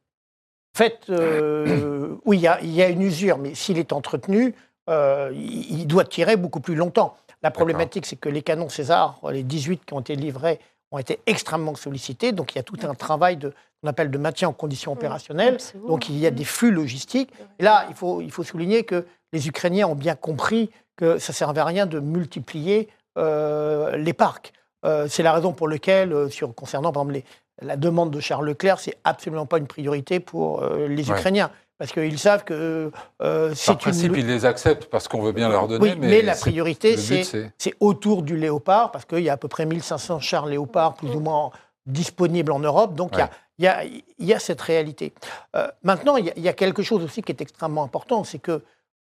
[0.75, 3.91] En fait, euh, oui, il y, a- il y a une usure, mais s'il est
[3.93, 4.53] entretenu,
[4.91, 7.17] euh, il, il doit tirer beaucoup plus longtemps.
[7.41, 10.59] La problématique, c'est que les canons César, les 18 qui ont été livrés,
[10.91, 12.31] ont été extrêmement sollicités.
[12.31, 15.57] Donc, il y a tout un travail de, qu'on appelle de maintien en conditions opérationnelles.
[15.87, 17.31] Donc, il y a des flux logistiques.
[17.59, 21.31] Et là, il faut, il faut souligner que les Ukrainiens ont bien compris que ça
[21.31, 24.53] ne servait à rien de multiplier euh, les parcs.
[24.85, 27.15] Euh, c'est la raison pour laquelle, euh, sur, concernant par exemple
[27.61, 31.17] les, la demande de Charles Leclerc, c'est absolument pas une priorité pour euh, les Ouais.
[31.17, 31.49] Ukrainiens.
[31.77, 34.19] Parce qu'ils savent que euh, c'est Par principe, une...
[34.21, 35.91] ils les acceptent parce qu'on veut bien leur donner.
[35.91, 39.65] Oui, mais, la priorité, c'est autour du léopard, parce qu'il y a à peu près
[39.65, 41.51] 1500 chars léopards plus ou moins
[41.85, 42.95] disponibles en Europe.
[42.95, 43.31] Donc il y a- Ouais.
[43.59, 43.83] il y, a,
[44.19, 45.13] il y a cette réalité.
[45.55, 48.23] Euh, maintenant, il y, a, il y a quelque chose aussi qui est extrêmement important,
[48.23, 48.61] c'est que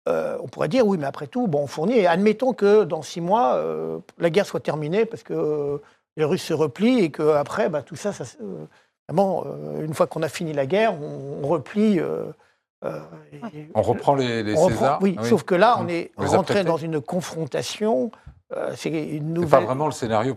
[0.10, 3.02] euh, on pourrait dire, oui, mais après tout, bon, on fournit, et admettons que dans
[3.04, 5.80] six mois, euh, la guerre soit terminée parce que
[6.18, 8.24] les Russes se replient et qu'après, bah, tout ça, ça
[9.10, 12.00] une fois qu'on a fini la guerre, on, on replie.
[12.84, 13.00] Euh,
[13.76, 15.00] On reprend les, les on reprend- Césars.
[15.02, 18.12] oui, Ah sauf que là, on est On rentré dans une confrontation.
[18.56, 19.50] euh, c'est une C'est nouvelle.
[19.50, 20.36] pas vraiment le scénario.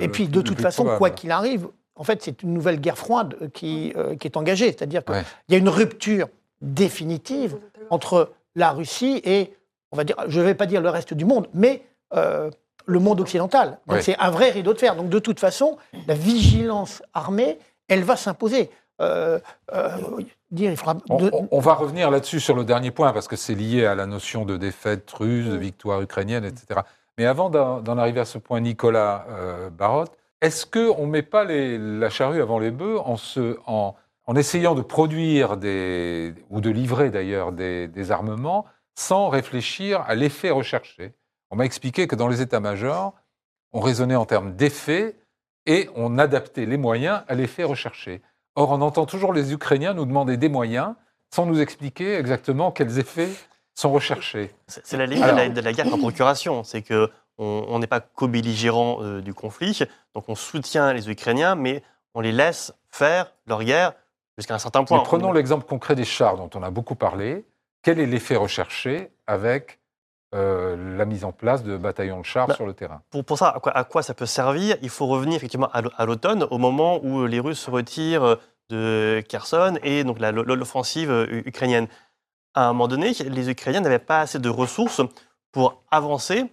[0.00, 0.98] Et puis, de toute façon, probable.
[0.98, 4.66] quoi qu'il arrive, en fait, c'est une nouvelle guerre froide qui, euh, qui est engagée.
[4.66, 5.24] C'est-à-dire qu'il Ouais.
[5.48, 6.28] y a une rupture
[6.62, 7.58] définitive
[7.90, 9.52] entre la Russie et,
[9.92, 11.82] on va dire, je ne vais pas dire le reste du monde, mais
[12.14, 12.50] euh,
[12.86, 13.78] le monde occidental.
[13.86, 14.02] Donc, Ouais.
[14.02, 14.96] c'est un vrai rideau de fer.
[14.96, 15.76] Donc, de toute façon,
[16.06, 18.70] la vigilance armée, elle va s'imposer.
[19.00, 19.38] Euh,
[19.72, 19.90] euh,
[20.50, 23.28] dire, il faudra On, de- on- on va revenir là-dessus sur le dernier point parce
[23.28, 26.80] que c'est lié à la notion de défaite russe, de victoire ukrainienne, etc.
[27.18, 31.44] Mais avant d'en arriver à ce point, Nicolas euh, Barotte, est-ce qu'on ne met pas
[31.44, 33.94] les- la charrue avant les bœufs en, se- en-
[34.26, 40.14] en essayant de produire des, ou de livrer d'ailleurs des, des armements sans réfléchir à
[40.14, 41.14] l'effet recherché?
[41.50, 43.14] On m'a expliqué que dans les états-majors,
[43.72, 45.16] on raisonnait en termes d'effet
[45.66, 48.22] et on adaptait les moyens à l'effet recherché.
[48.60, 50.92] Or, on entend toujours les Ukrainiens nous demander des moyens
[51.30, 53.30] sans nous expliquer exactement quels effets
[53.74, 54.54] sont recherchés.
[54.66, 56.62] C'est la limite Alors- de, la, guerre par procuration.
[56.62, 59.78] C'est que on n'est pas co-belligérant euh, du conflit,
[60.14, 63.94] donc on soutient les Ukrainiens, mais on les laisse faire leur guerre
[64.36, 64.98] jusqu'à un certain point.
[64.98, 67.46] Mais prenons l'exemple concret des chars dont on a beaucoup parlé.
[67.80, 69.78] Quel est l'effet recherché avec
[70.34, 73.00] euh, la mise en place de bataillons de chars Bah, sur le terrain?
[73.08, 74.76] Pour, pour ça, à quoi, à quoi ça peut servir?
[74.82, 78.36] Il faut revenir effectivement à l'automne, au moment où les Russes se retirent
[78.70, 81.88] de Kherson et donc l'offensive euh, ukrainienne.
[82.54, 85.02] À un moment donné, les Ukrainiens n'avaient pas assez de ressources
[85.52, 86.44] pour avancer,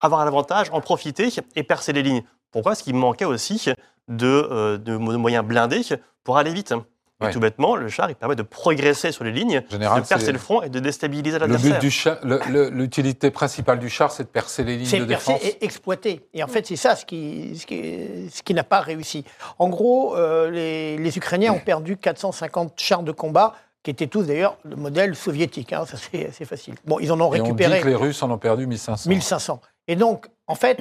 [0.00, 2.22] avoir un avantage, en profiter et percer les lignes.
[2.50, 2.72] Pourquoi?
[2.72, 3.70] Parce qu'il manquait aussi
[4.08, 5.82] de, euh, de moyens blindés
[6.24, 6.74] pour aller vite.
[7.22, 7.32] Et Ouais.
[7.32, 10.32] tout bêtement, le char, il permet de progresser sur les lignes, général, de percer c'est-
[10.32, 11.72] le front et de déstabiliser Le l'adversaire.
[11.72, 14.98] but du char, le- le- l'utilité principale du char, c'est de percer les lignes C'est
[14.98, 15.42] de défense.
[15.42, 16.28] et exploité.
[16.34, 19.24] Et en fait, c'est ça ce qui, ce qui, ce qui n'a pas réussi.
[19.58, 24.24] En gros, euh, les, les Ukrainiens ont perdu 450 chars de combat, qui étaient tous
[24.24, 25.72] d'ailleurs le modèle soviétique.
[25.72, 26.74] hein, ça, c'est assez facile.
[26.84, 29.08] Bon, ils en ont Et on dit récupéré que les Russes en ont perdu 1500.
[29.08, 29.60] 1500.
[29.88, 30.78] Et donc, en fait,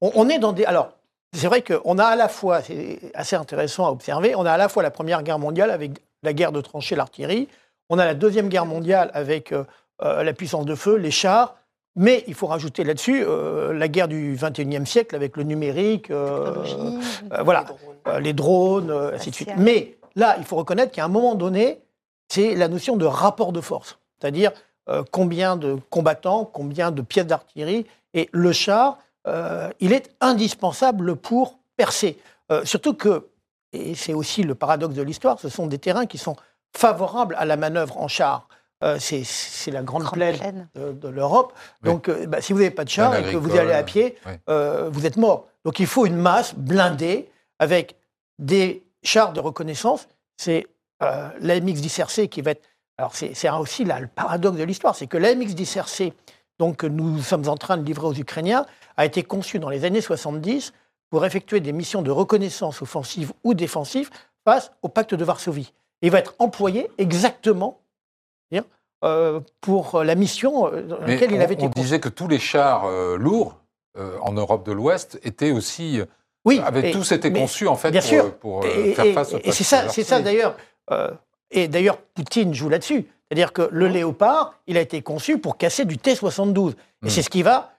[0.00, 0.64] on, on est dans des.
[0.64, 0.92] Alors,
[1.32, 4.56] c'est vrai qu'on a à la fois, c'est assez intéressant à observer, on a à
[4.56, 7.48] la fois la Première Guerre mondiale avec la guerre de tranchées, l'artillerie,
[7.88, 9.64] on a la Deuxième Guerre mondiale avec euh,
[10.02, 11.56] euh, la puissance de feu, les chars,
[11.94, 16.54] mais il faut rajouter là-dessus euh, la guerre du 21e siècle avec le numérique, euh,
[17.44, 17.66] voilà,
[18.18, 18.86] Les drones.
[18.86, 19.50] les drones, ainsi de suite.
[19.58, 21.82] Mais là, il faut reconnaître qu'à un moment donné,
[22.28, 24.52] c'est la notion de rapport de force, c'est-à-dire
[25.10, 32.18] combien de combattants, combien de pièces d'artillerie, et le char, il est indispensable pour percer.
[32.52, 33.28] Euh, surtout que,
[33.72, 36.36] et c'est aussi le paradoxe de l'histoire, ce sont des terrains qui sont
[36.76, 38.48] favorables à la manœuvre en char.
[38.82, 40.68] Euh, c'est la grande grande plaine plaine.
[40.74, 41.52] de, de l'Europe.
[41.82, 41.90] Oui.
[41.90, 44.16] Donc, euh, bah, si vous n'avez pas de char et que vous allez à pied,
[44.26, 44.32] oui.
[44.48, 45.48] euh, vous êtes mort.
[45.64, 47.96] Donc, il faut une masse blindée avec
[48.38, 50.08] des chars de reconnaissance.
[50.38, 50.66] C'est
[51.02, 52.62] euh, l'AMX-10RC qui va être.
[52.96, 56.12] Alors, c'est c'est aussi là, le paradoxe de l'histoire c'est que l'AMX-10RC,
[56.60, 58.66] donc, que nous sommes en train de livrer aux Ukrainiens,
[58.98, 60.74] a été conçu dans les années 70
[61.08, 64.10] pour effectuer des missions de reconnaissance offensive ou défensive
[64.44, 65.72] face au pacte de Varsovie.
[66.02, 67.78] Il va être employé exactement
[69.02, 71.80] euh, pour la mission euh, dans Mais laquelle il on, avait été on conçu.
[71.84, 73.56] disait que tous les chars euh, lourds
[73.96, 76.02] euh, en Europe de l'Ouest étaient aussi,
[76.44, 78.34] Oui, avaient et- tous été conçus en fait bien pour, sûr.
[78.36, 80.54] pour, Et, faire et- face au et c'est ça, ça d'ailleurs.
[81.50, 83.06] Et d'ailleurs, Poutine joue là-dessus.
[83.28, 86.72] C'est-à-dire que le Léopard, il a été conçu pour casser du T-72.
[86.72, 87.08] Et Mm.
[87.10, 87.72] c'est ce qui va.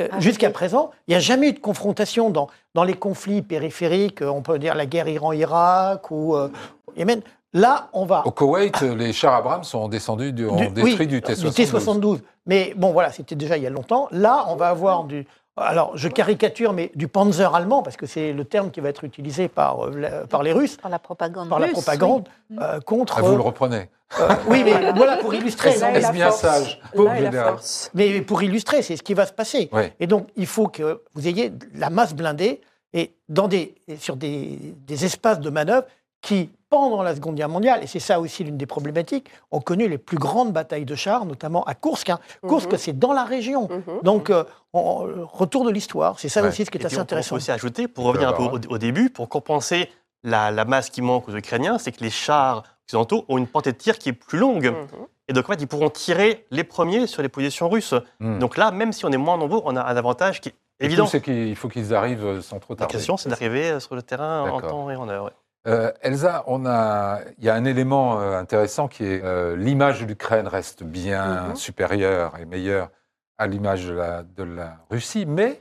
[0.00, 0.52] euh, Ah, Jusqu'à oui.
[0.52, 4.42] présent, il n'y a jamais eu de confrontation dans, dans les conflits périphériques, euh, on
[4.42, 6.48] peut dire la guerre Iran-Irak ou euh,
[6.96, 7.20] Yémen.
[7.52, 8.22] Là, on va.
[8.26, 11.54] Au Koweït, les chars Abrams sont descendus du, ont Du- détruit oui, du T-72.
[11.54, 12.20] T-72.
[12.46, 14.08] Mais bon, voilà, c'était déjà il y a longtemps.
[14.10, 15.26] Là, on va avoir du.
[15.58, 19.04] Alors, je caricature, mais du Panzer allemand, parce que c'est le terme qui va être
[19.04, 22.58] utilisé par, euh, par les Russes, Par la propagande par la russe, propagande, oui.
[22.60, 23.14] euh, contre.
[23.18, 23.88] Ah, vous le reprenez.
[24.20, 25.70] euh, oui, mais voilà pour illustrer.
[25.70, 26.40] Est-ce- bien force.
[26.42, 27.90] sage, Là est la général force.
[27.94, 29.70] Mais pour illustrer, c'est ce qui va se passer.
[29.72, 29.94] Ouais.
[29.98, 32.60] Et donc, il faut que vous ayez la masse blindée
[32.92, 35.86] et dans des, et sur des, des espaces de manœuvre
[36.20, 39.88] qui, pendant la Seconde Guerre mondiale, et c'est ça aussi l'une des problématiques, ont connu
[39.88, 42.10] les plus grandes batailles de chars, notamment à Kursk.
[42.10, 42.18] hein.
[42.48, 42.78] Kursk, Mhm.
[42.78, 43.68] c'est dans la région.
[43.70, 44.00] Mhm.
[44.02, 46.18] Donc, euh, on- retour de l'histoire.
[46.18, 46.48] C'est ça Ouais.
[46.48, 47.36] aussi ce qui est Et puis, assez on peut intéressant.
[47.36, 49.90] aussi ajouter, pour revenir un peu au, au début, pour compenser
[50.22, 53.76] la, masse qui manque aux Ukrainiens, c'est que les chars occidentaux ont une portée de
[53.76, 54.66] tir qui est plus longue.
[54.66, 55.06] Mhm.
[55.28, 57.94] Et donc, en fait, ils pourront tirer les premiers sur les positions russes.
[58.20, 58.38] Hmm.
[58.38, 61.06] Donc là, même si on est moins nombreux, on a un avantage qui est évident.
[61.06, 62.92] c'est qu'il faut qu'ils arrivent sans trop tarder.
[62.92, 65.32] La question, c'est d'arriver sur le terrain en temps et en heure.
[65.66, 70.00] Euh, Elsa, on a, il y a un élément euh, intéressant qui est euh, l'image
[70.00, 71.56] de l'Ukraine reste bien mhm.
[71.56, 72.90] supérieure et meilleure
[73.38, 75.60] à l'image de la, de la, Russie, mais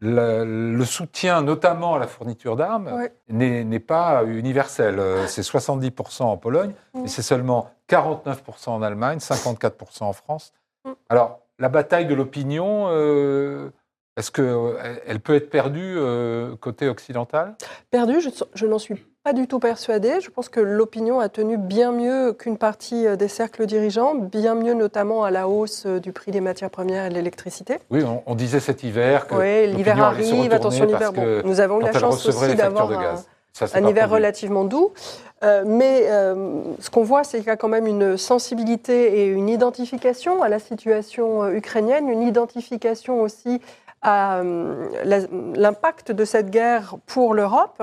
[0.00, 5.00] le, soutien, notamment à la fourniture d'armes, n'est pas universel.
[5.26, 7.08] C'est 70% en Pologne, mais mhm.
[7.08, 10.52] c'est seulement 49% en Allemagne, 54% en France.
[10.84, 10.94] Mhm.
[11.08, 12.90] Alors, la bataille de l'opinion,
[14.16, 15.98] est-ce qu'elle peut être perdue
[16.60, 17.56] côté occidental?
[17.90, 20.20] Perdue, je, je n'en suis pas du tout persuadée.
[20.20, 24.54] Je pense que l'opinion a tenu bien mieux qu'une partie euh, des cercles dirigeants, bien
[24.54, 27.78] mieux notamment à la hausse euh, du prix des matières premières et de l'électricité.
[27.90, 31.12] Oui, on, disait cet hiver que oui, l'hiver arrive, attention l'hiver.
[31.12, 32.90] Bon, nous avons eu la chance aussi d'avoir
[33.74, 34.92] un, hiver relativement doux.
[35.44, 36.06] Euh, mais
[36.80, 40.48] ce qu'on voit, c'est qu'il y a quand même une sensibilité et une identification à
[40.48, 43.60] la situation ukrainienne, une identification aussi
[44.06, 44.86] à euh,
[45.56, 47.82] l'impact de cette guerre pour l'Europe,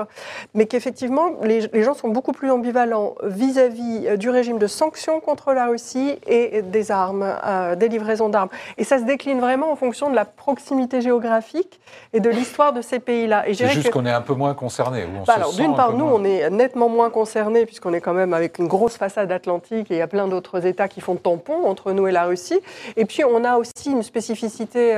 [0.54, 5.52] mais qu'effectivement, les, gens sont beaucoup plus ambivalents vis-à-vis euh, du régime de sanctions contre
[5.52, 8.48] la Russie et des armes, euh, des livraisons d'armes.
[8.78, 11.78] Et ça se décline vraiment en fonction de la proximité géographique
[12.14, 13.44] et de l'histoire de ces pays-là.
[13.52, 15.06] C'est juste qu'on est un peu moins concerné.
[15.26, 18.66] Bah d'une part, nous, on est nettement moins concernés, puisqu'on est quand même avec une
[18.66, 22.06] grosse façade atlantique et il y a plein d'autres États qui font tampon entre nous
[22.06, 22.60] et la Russie.
[22.96, 24.96] Et puis, on a aussi une spécificité,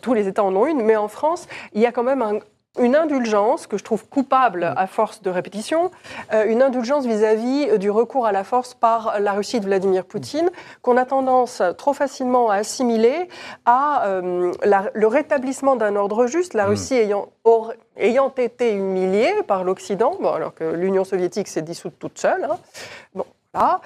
[0.00, 2.40] tous les États en ont une, mais en France, il y a quand même
[2.78, 5.90] une indulgence que je trouve coupable à force de répétition,
[6.32, 10.50] euh, une indulgence vis-à-vis du recours à la force par la Russie de Vladimir Poutine,
[10.82, 13.28] qu'on a tendance trop facilement à assimiler
[13.64, 16.68] à euh, le rétablissement d'un ordre juste, la mm.
[16.68, 17.28] Russie ayant,
[17.96, 22.44] ayant été humiliée par l'Occident, bon, alors que l'Union soviétique s'est dissoute toute seule.
[22.44, 22.58] Hein.
[23.14, 23.24] Bon,
[23.56, 23.78] euh,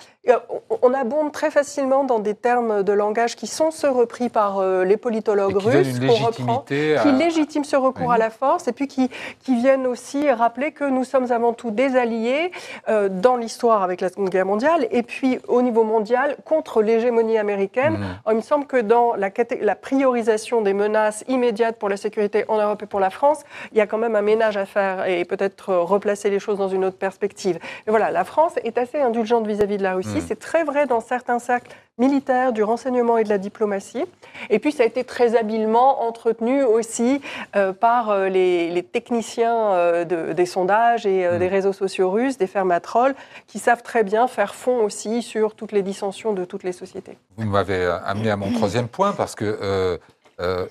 [0.83, 4.85] on abonde très facilement dans des termes de langage qui sont ceux repris par euh,
[4.85, 9.11] les politologues russes, qu'on reprend, qui légitiment ce recours à la force, et puis qui,
[9.43, 12.53] qui, viennent aussi rappeler que nous sommes avant tout des alliés
[12.89, 17.39] euh, dans l'histoire avec la Seconde Guerre mondiale, et puis au niveau mondial contre l'hégémonie
[17.39, 17.99] américaine.
[17.99, 18.31] Mmh.
[18.31, 22.59] il me semble que dans la, la, priorisation des menaces immédiates pour la sécurité en
[22.59, 23.41] Europe et pour la France,
[23.73, 26.69] il y a quand même un ménage à faire et peut-être replacer les choses dans
[26.69, 27.59] une autre perspective.
[27.87, 30.18] Et voilà, la France est assez indulgente vis-à-vis de la Russie.
[30.19, 30.25] Mm.
[30.27, 34.05] C'est très vrai dans certains cercles militaires, du renseignement et de la diplomatie.
[34.51, 37.21] Et puis ça a été très habilement entretenu aussi
[37.57, 41.39] euh, par euh, les, techniciens euh, des sondages et mm.
[41.39, 43.15] des réseaux sociaux russes, des fermatrolls,
[43.47, 47.19] qui savent très bien faire fond aussi sur toutes les dissensions de toutes les sociétés.
[47.37, 49.99] Vous m'avez amené à mon troisième point parce que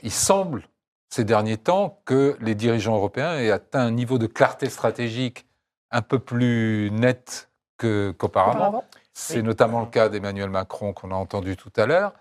[0.01, 0.63] il semble
[1.09, 5.45] ces derniers temps que les dirigeants européens aient atteint un niveau de clarté stratégique
[5.91, 8.83] un peu plus net qu'auparavant.
[9.20, 12.13] C'est notamment le cas d'Emmanuel Macron qu'on a entendu tout à l'heure.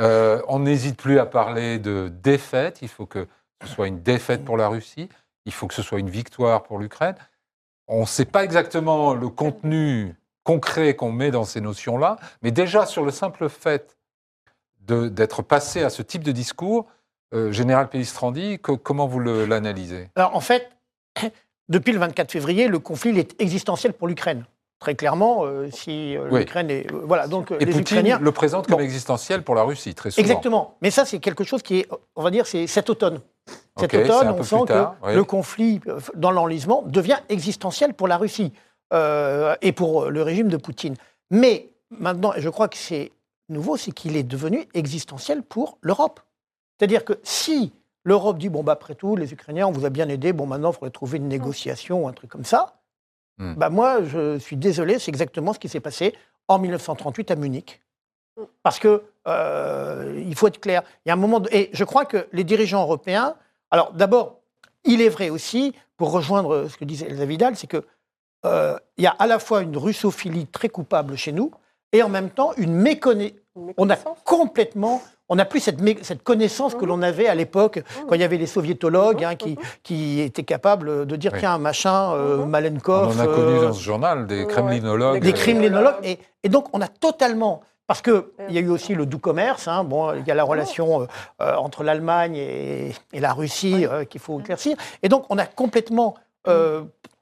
[0.00, 2.78] Euh, on n'hésite plus à parler de défaite.
[2.80, 3.28] Il faut que
[3.62, 5.10] ce soit une défaite pour la Russie.
[5.44, 7.16] Il faut que ce soit une victoire pour l'Ukraine.
[7.86, 12.86] On ne sait pas exactement le contenu concret qu'on met dans ces notions-là, mais déjà
[12.86, 13.98] sur le simple fait
[14.80, 16.86] d'être passé à ce type de discours,
[17.34, 20.08] euh, Général Pellistrandi, comment vous l'analysez?
[20.16, 20.70] Alors en fait,
[21.68, 24.46] depuis le 24 février, le conflit est existentiel pour l'Ukraine
[24.78, 26.92] très clairement, euh, si euh, l'Ukraine est.
[26.92, 28.18] Euh, voilà, donc Et les Poutine Ukrainiens.
[28.20, 30.22] le présente comme existentiel pour la Russie, très souvent.
[30.22, 30.76] Exactement.
[30.82, 33.20] Mais ça, c'est quelque chose qui est, on va dire, c'est cet automne.
[33.78, 35.80] Cet automne, on sent que le conflit
[36.14, 38.52] dans l'enlisement devient existentiel pour la Russie
[38.92, 40.94] et pour le régime de Poutine.
[41.30, 43.12] Mais maintenant, et je crois que c'est
[43.48, 46.20] nouveau, c'est qu'il est devenu existentiel pour l'Europe.
[46.78, 47.72] C'est-à-dire que si
[48.04, 50.70] l'Europe dit, bon, bah, après tout, les Ukrainiens, on vous a bien aidé, bon, maintenant,
[50.70, 52.78] il faudrait trouver une négociation ou un truc comme ça,
[53.38, 53.54] Hmm.
[53.54, 56.14] Bah moi, je suis désolé, c'est exactement ce qui s'est passé
[56.48, 57.80] en 1938 à Munich.
[58.62, 60.82] Parce que euh, il faut être clair.
[61.04, 63.34] Il y a un moment et je crois que les dirigeants européens.
[63.70, 64.40] Alors d'abord,
[64.84, 67.84] il est vrai aussi, pour rejoindre ce que disait Elsa Vidal, c'est que
[68.46, 71.50] euh, y a à la fois une russophilie très coupable chez nous
[71.92, 73.36] et en même temps une méconnaissance.
[73.76, 78.14] On a complètement on n'a plus cette, cette, connaissance que l'on avait à l'époque, quand
[78.14, 82.14] il y avait les soviétologues hein, qui, qui, étaient capables de dire tiens, un machin,
[82.14, 83.14] euh, Malenkov.
[83.14, 85.20] On en a connu euh, dans ce journal des kremlinologues.
[85.20, 85.96] Des kremlinologues.
[86.02, 87.60] Et, et, donc, on a totalement.
[87.86, 90.44] Parce qu'il y a eu aussi le doux commerce, hein, bon, il y a la
[90.44, 91.08] relation
[91.40, 94.76] euh, entre l'Allemagne et, et, la Russie qu'il faut éclaircir.
[95.02, 96.14] Et donc, on a complètement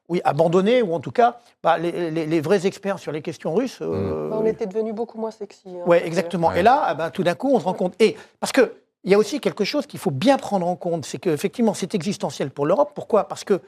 [0.08, 3.78] oui, abandonné, ou en tout cas, bah, les, vrais experts sur les questions russes.
[3.80, 5.68] Euh, bah, on était devenus beaucoup moins sexy.
[5.68, 6.52] Hein, oui, exactement.
[6.52, 7.94] Et là, ah bah, tout d'un coup, on se rend compte.
[8.00, 8.70] Et parce qu'il
[9.04, 12.50] y a aussi quelque chose qu'il faut bien prendre en compte, c'est qu'effectivement, c'est existentiel
[12.50, 12.92] pour l'Europe.
[12.94, 13.28] Pourquoi?
[13.28, 13.60] Parce qu'il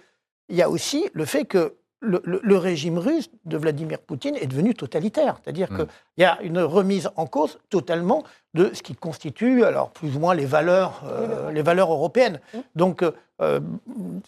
[0.50, 5.36] y a aussi le fait que le, régime russe de Vladimir Poutine est devenu totalitaire.
[5.42, 5.76] C'est-à-dire Mm.
[5.76, 5.86] qu'il
[6.18, 8.24] y a une remise en cause totalement
[8.54, 12.40] de ce qui constitue, alors plus ou moins, les valeurs, euh, les valeurs européennes.
[12.76, 13.02] Donc,
[13.40, 13.60] euh,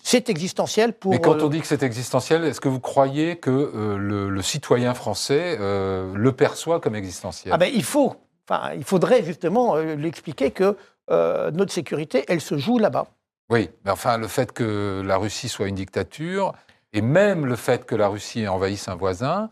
[0.02, 1.12] c'est existentiel pour.
[1.12, 4.28] Mais quand euh, on dit que c'est existentiel, est-ce que vous croyez que euh, le,
[4.30, 7.52] le citoyen français euh, le perçoit comme existentiel?
[7.54, 8.14] Ah ben, il faut.
[8.48, 10.76] Enfin, il faudrait justement euh, lui expliquer que
[11.10, 13.06] euh, notre sécurité, elle se joue là-bas.
[13.48, 16.52] Oui, mais enfin, le fait que la Russie soit une dictature,
[16.92, 19.48] et même le fait que la Russie envahisse un voisin,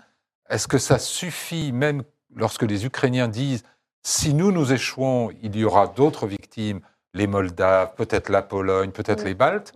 [0.49, 2.03] est-ce que ça suffit, même
[2.35, 3.65] lorsque les Ukrainiens disent
[4.03, 6.81] si nous nous échouons, il y aura d'autres victimes,
[7.15, 9.29] les Moldaves, peut-être la Pologne, peut-être Oui.
[9.31, 9.75] les Baltes.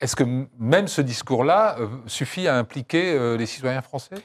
[0.00, 0.24] Est-ce que
[0.58, 4.16] même ce discours-là euh, suffit à impliquer euh, les citoyens français?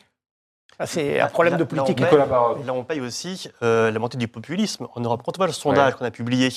[0.80, 2.06] Ah, C'est un problème Là- de là, politique.
[2.06, 2.66] on paye-.
[2.66, 5.22] Là, on paye aussi euh, la montée du populisme en Europe.
[5.26, 6.00] Quand on voit le sondage Ouais.
[6.00, 6.50] qu'on a publié,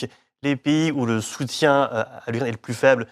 [0.43, 3.07] les pays où le soutien à l'Ukraine est le plus faible,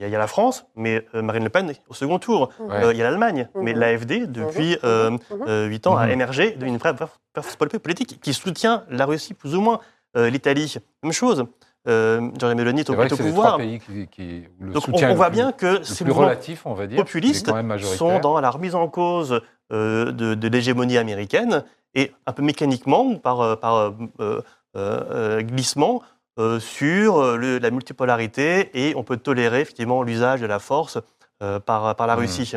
[0.00, 1.94] il y a- il y, a la France, mais euh, Marine Le Pen est au
[1.94, 2.50] second tour.
[2.60, 2.66] Mhm.
[2.68, 2.84] Ouais.
[2.84, 3.78] Euh, il y a l'Allemagne, mais Mhm.
[3.80, 4.78] l'AFD, depuis Mhm.
[4.84, 5.18] euh, Mhm.
[5.48, 6.12] euh, 8 ans, a Mhm.
[6.12, 6.94] émergé d'une vraie
[7.34, 9.80] force politique qui soutient la Russie plus ou moins.
[10.16, 11.44] Euh, L'Italie, même chose.
[11.86, 13.46] Euh, Giorgia Meloni est au, est pouvoir.
[13.54, 15.66] trois pays qui, qui- où le Donc on, soutien on voit le plus- bien que
[15.78, 17.50] le ces plus mouvements relatif, on va dire, populistes
[17.96, 19.40] sont dans la remise en cause
[19.72, 21.62] euh, de, de l'hégémonie américaine
[21.94, 23.90] et un peu mécaniquement ou par, euh, par euh,
[24.20, 24.40] euh,
[24.76, 26.02] euh, glissement
[26.38, 30.98] euh, sur euh, le- la multipolarité et on peut tolérer effectivement l'usage de la force
[31.42, 32.20] euh, par, par la Mhm.
[32.20, 32.52] Russie.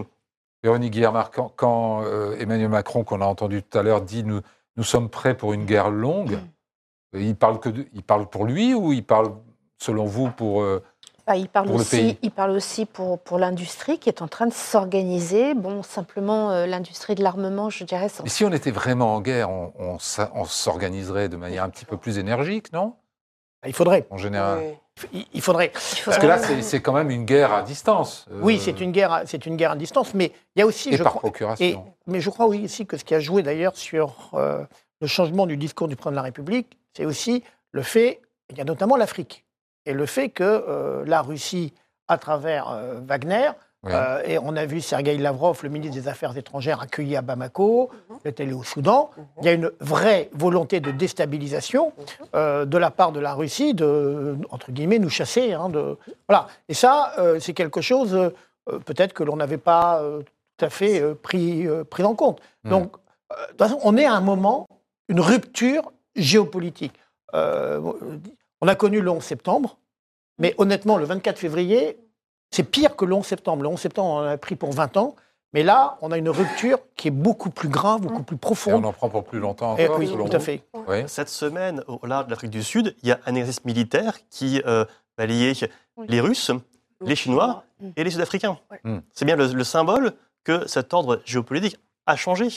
[0.63, 4.41] Véronique Guillermard, quand, quand, euh, Emmanuel Macron, qu'on a entendu tout à l'heure, dit nous,
[4.77, 6.39] nous sommes prêts pour une guerre longue,
[7.13, 7.17] Mm.
[7.19, 9.32] il, parle que de- il parle pour lui ou il parle,
[9.79, 10.61] selon vous, pour.
[10.61, 10.84] euh,
[11.27, 12.09] Bah, il, parle Pour le pays?
[12.09, 15.53] aussi, il parle aussi pour, pour l'industrie qui est en train de s'organiser.
[15.55, 19.49] Bon, simplement, euh, l'industrie de l'armement, je dirais, Mais si on était vraiment en guerre,
[19.49, 22.93] on, on s'a- on s'organiserait de manière un petit peu plus énergique, non?
[23.66, 24.07] Il faudrait.
[24.09, 24.59] En général.
[25.14, 25.28] Oui.
[25.34, 25.70] Il faudrait.
[26.05, 28.26] Parce que là, c'est quand même une guerre à distance.
[28.32, 30.66] euh, Oui, c'est une guerre, à- c'est une guerre à distance, mais il y a
[30.66, 31.66] aussi, Et je par crois, procuration.
[31.66, 34.64] et- mais je crois oui, aussi que ce qui a joué d'ailleurs sur euh,
[34.99, 38.62] le changement du discours du président de la République, c'est aussi le fait, il y
[38.62, 39.45] a notamment l'Afrique,
[39.86, 41.74] et le fait que euh, la Russie,
[42.07, 43.51] à travers euh, Wagner,
[43.84, 43.91] Oui.
[43.95, 47.89] euh, et on a vu Sergei Lavrov, le ministre des Affaires étrangères, accueilli à Bamako,
[48.23, 49.09] il est allé au Soudan.
[49.39, 51.91] Il y a une vraie volonté de déstabilisation
[52.36, 55.53] euh, de la part de la Russie, de, entre guillemets, nous chasser.
[55.53, 56.45] hein, de, voilà.
[56.69, 58.32] Et ça, euh, c'est quelque chose,
[58.86, 60.03] peut-être que l'on n'avait pas
[60.57, 62.39] tout à fait pris, pris en compte.
[62.65, 62.91] Donc,
[63.32, 64.67] de toute façon, on est à un moment,
[65.09, 66.93] une rupture géopolitique.
[67.34, 69.77] On a connu le 11 septembre,
[70.38, 71.97] mais honnêtement, le 24 février,
[72.52, 73.64] c'est pire que le 11 septembre.
[73.64, 75.16] Le 11 septembre, on en a pris pour 20 ans,
[75.54, 78.39] mais là, on a une rupture qui est beaucoup plus grave, beaucoup plus Et on
[78.39, 78.86] profonde.
[78.86, 80.64] en prend pour plus longtemps Et encore, oui, tout à fait.
[80.88, 81.04] Oui.
[81.08, 84.62] Cette semaine, au large de l'Afrique du Sud, il y a un exercice militaire qui
[84.66, 84.86] euh,
[85.18, 85.54] va lier
[86.08, 86.52] les Russes,
[87.02, 87.64] les Chinois
[87.95, 88.58] et les Sud-Africains.
[88.84, 88.99] Mm.
[89.14, 92.47] C'est bien le, le symbole que cet ordre géopolitique a changé,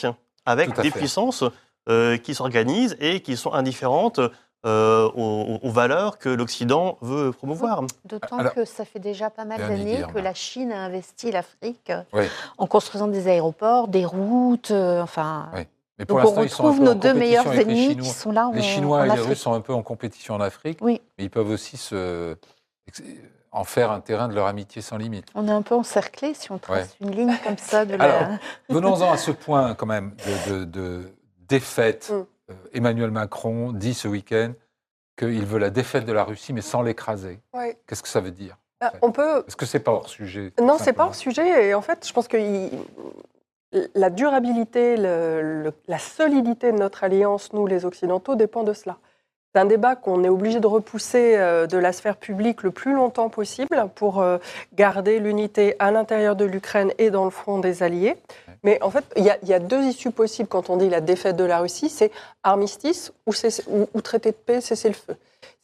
[0.45, 0.99] avec des fait.
[0.99, 1.43] puissances
[1.89, 4.19] euh, qui s'organisent et qui sont indifférentes
[4.65, 7.83] euh, aux, aux valeurs que l'Occident veut promouvoir.
[8.05, 12.01] D'autant que ça fait déjà pas mal d'années que la Chine a investi l'Afrique euh,
[12.13, 12.25] Oui.
[12.57, 15.49] en construisant des aéroports, des routes, euh, enfin.
[15.53, 15.61] Oui.
[15.97, 18.03] Mais pour Donc on l'instant, ils sont un retrouve nos deux meilleurs ennemis Chinois.
[18.03, 19.27] qui sont là en, Les Chinois en et les Afrique.
[19.29, 20.99] Russes sont un peu en compétition en Afrique, Oui.
[21.17, 22.35] mais ils peuvent aussi se,
[23.51, 25.27] en faire un terrain de leur amitié sans limite.
[25.35, 28.03] On est un peu encerclé si on trace une ligne comme ça de la.
[28.03, 28.37] Alors,
[28.69, 30.13] Venons-en à ce point quand même
[30.49, 31.13] de, de- de
[31.47, 32.11] défaite.
[32.13, 32.25] Mm.
[32.49, 34.53] Euh, Emmanuel Macron dit ce week-end
[35.17, 37.39] qu'il veut la défaite de la Russie, mais sans l'écraser.
[37.53, 37.77] Ouais.
[37.87, 40.77] Qu'est-ce que ça veut dire Ah, On peut, Est-ce que c'est pas hors sujet Non,
[40.77, 41.69] c'est pas hors sujet.
[41.69, 42.69] Et en fait, je pense que il-
[43.93, 48.97] la durabilité, le- le- la solidité de notre alliance, nous les Occidentaux, dépend de cela.
[49.53, 52.93] C'est un débat qu'on est obligé de repousser euh, de la sphère publique le plus
[52.93, 54.37] longtemps possible pour euh,
[54.73, 58.17] garder l'unité à l'intérieur de l'Ukraine et dans le front des alliés.
[58.65, 60.89] Mais en fait, il y, a- il y a deux issues possibles quand on dit
[60.89, 62.11] la défaite de la Russie, c'est
[62.43, 65.15] armistice ou, cessez- ou- ou traité de paix, cessez le feu.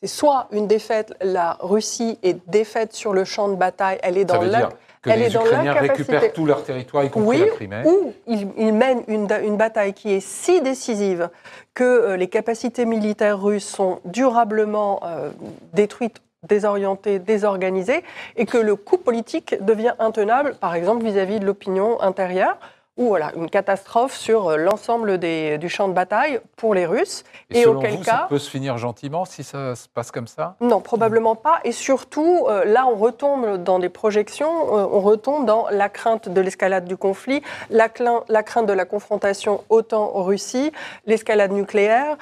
[0.02, 4.26] C'est soit une défaite, la Russie est défaite sur le champ de bataille, elle est
[4.26, 4.70] dans la
[5.02, 7.82] que elle les est dans Ukrainiens récupèrent tout leur territoire, y compris Oui, la Crimée.
[7.86, 9.26] ou ils, ils mènent une,
[9.58, 11.30] bataille qui est si décisive
[11.74, 15.32] que euh, les capacités militaires russes sont durablement euh,
[15.74, 18.04] détruites, désorientées, désorganisées,
[18.36, 22.58] et que le coup politique devient intenable, par exemple vis-à-vis de l'opinion intérieure,
[23.02, 27.24] ou voilà, une catastrophe sur euh, l'ensemble du champ de bataille pour les Russes.
[27.50, 30.56] Et, auquel cas, ça peut se finir gentiment si ça se passe comme ça?
[30.62, 31.60] Non, probablement pas.
[31.64, 36.30] Et surtout, euh, là, on retombe dans des projections, euh, on retombe dans la crainte
[36.30, 37.42] de l'escalade du conflit,
[37.72, 37.90] la,
[38.30, 40.72] la, crainte de la confrontation OTAN-Russie,
[41.08, 42.18] l'escalade nucléaire,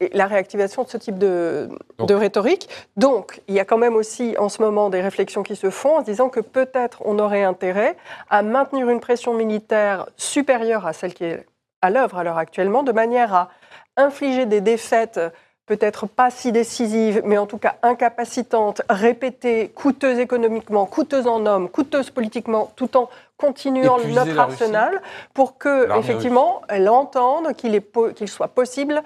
[0.00, 1.68] et la réactivation de ce type de,
[2.00, 2.68] de rhétorique.
[2.96, 5.98] Donc, il y a quand même aussi en ce moment des réflexions qui se font
[5.98, 7.96] en se disant que peut-être on aurait intérêt
[8.30, 9.75] à maintenir une pression militaire
[10.16, 11.46] supérieure à celle qui est
[11.82, 13.50] à l'œuvre à l'heure actuellement, de manière à
[13.96, 15.20] infliger des défaites
[15.66, 21.68] peut-être pas si décisives, mais en tout cas incapacitantes, répétées, coûteuses économiquement, coûteuses en hommes,
[21.68, 25.02] coûteuses politiquement, tout en continuant notre arsenal,
[25.34, 27.82] pour que effectivement elle entende qu'il
[28.14, 29.02] qu'il soit possible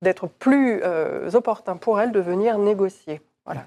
[0.00, 3.20] d'être plus euh, opportun pour elle de venir négocier.
[3.44, 3.64] Voilà.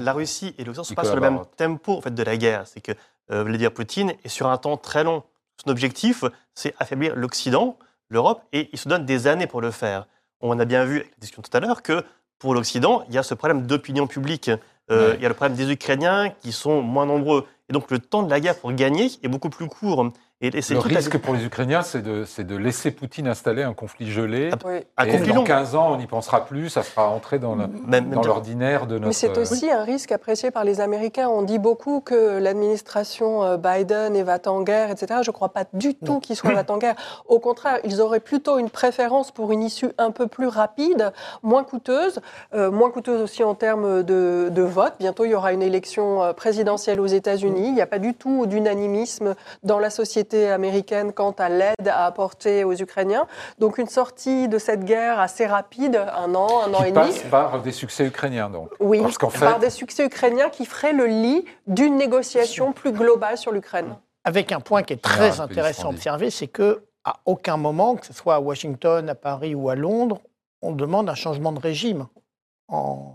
[0.00, 2.36] La Russie et l'Occident ne sont pas sur le même tempo en fait, de la
[2.36, 2.66] guerre.
[2.66, 2.92] C'est que
[3.30, 5.22] euh, Vladimir Poutine est sur un temps très long.
[5.62, 7.76] Son objectif, c'est affaiblir l'Occident,
[8.08, 10.06] l'Europe, et il se donne des années pour le faire.
[10.40, 12.02] On a bien vu avec la discussion tout à l'heure que
[12.38, 14.50] pour l'Occident, il y a ce problème d'opinion publique.
[14.90, 17.46] Euh, il y a le problème des Ukrainiens qui sont moins nombreux.
[17.68, 20.10] Et donc le temps de la guerre pour gagner est beaucoup plus court.
[20.42, 24.50] Et, le risque pour les Ukrainiens, c'est de, de, laisser Poutine installer un conflit gelé.
[24.96, 27.56] Ah, et dans 15 ans, on n'y pensera plus, ça sera entré dans
[28.24, 29.08] l'ordinaire de notre...
[29.08, 31.28] Mais c'est aussi un risque apprécié par les Américains.
[31.28, 35.20] On dit beaucoup que l'administration euh, Biden est va en guerre, etc.
[35.22, 36.96] Je ne crois pas du tout qu'ils soient va en guerre.
[37.28, 41.12] Au contraire, ils auraient plutôt une préférence pour une issue un peu plus rapide,
[41.42, 42.20] moins coûteuse,
[42.54, 44.94] euh, moins coûteuse aussi en termes de, de, vote.
[45.00, 47.66] Bientôt, il y aura une élection euh, présidentielle aux États-Unis.
[47.66, 52.06] Il n'y a pas du tout d'unanimisme dans la société américaine quant à l'aide à
[52.06, 53.26] apporter aux Ukrainiens.
[53.58, 57.06] Donc une sortie de cette guerre assez rapide, un an, un an et demi.
[57.06, 58.70] passe par des succès ukrainiens, donc.
[58.80, 59.44] Oui, Parce fait...
[59.44, 63.96] par des succès ukrainiens qui feraient le lit d'une négociation plus globale sur l'Ukraine.
[64.24, 68.06] Avec un point qui est très intéressant à observer, c'est que à aucun moment, que
[68.06, 70.20] ce soit à Washington, à Paris ou à Londres,
[70.62, 72.06] on demande un changement de régime
[72.68, 73.14] en,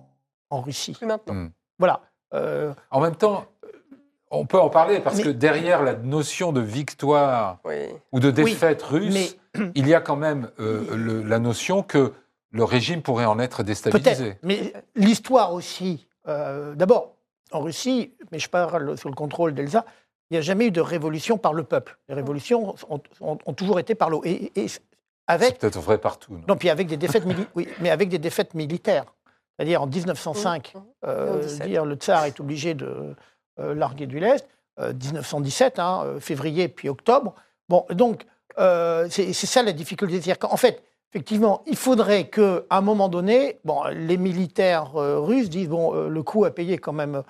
[0.49, 0.93] en Russie.
[0.93, 1.34] Plus maintenant.
[1.34, 1.49] Hmm.
[1.78, 2.01] Voilà.
[2.34, 3.45] Euh, en même temps,
[4.32, 7.59] on peut en parler parce que derrière la notion de victoire
[8.11, 9.38] ou de défaite russe,
[9.76, 12.13] il y a quand même euh, la notion que
[12.51, 14.38] le régime pourrait en être déstabilisé.
[14.43, 16.07] Mais l'histoire aussi.
[16.28, 17.15] Euh, d'abord,
[17.51, 19.86] en Russie, mais je parle sous le contrôle d'Elsa,
[20.30, 21.97] il n'y a jamais eu de révolution par le peuple.
[22.09, 24.23] Les révolutions ont, toujours été par l'eau.
[24.26, 24.51] Et,
[25.28, 25.49] avec.
[25.49, 26.39] C'est peut-être vrai partout.
[26.47, 27.23] Non, puis avec des défaites,
[27.55, 29.05] oui, mais avec des défaites militaires.
[29.55, 30.80] C'est-à-dire en 1905, mmh.
[31.05, 33.13] euh, dire le tsar est obligé de euh,
[33.58, 34.47] largué du lest,
[34.80, 37.36] 1917, euh, hein, euh, février puis octobre.
[37.70, 38.26] Bon, donc,
[38.58, 40.16] c'est ça la difficulté.
[40.16, 45.70] C'est-à-dire qu'en fait, effectivement, il faudrait qu'à un moment donné, bon, les militaires russes disent
[45.70, 47.24] bon, le coût à payer quand même,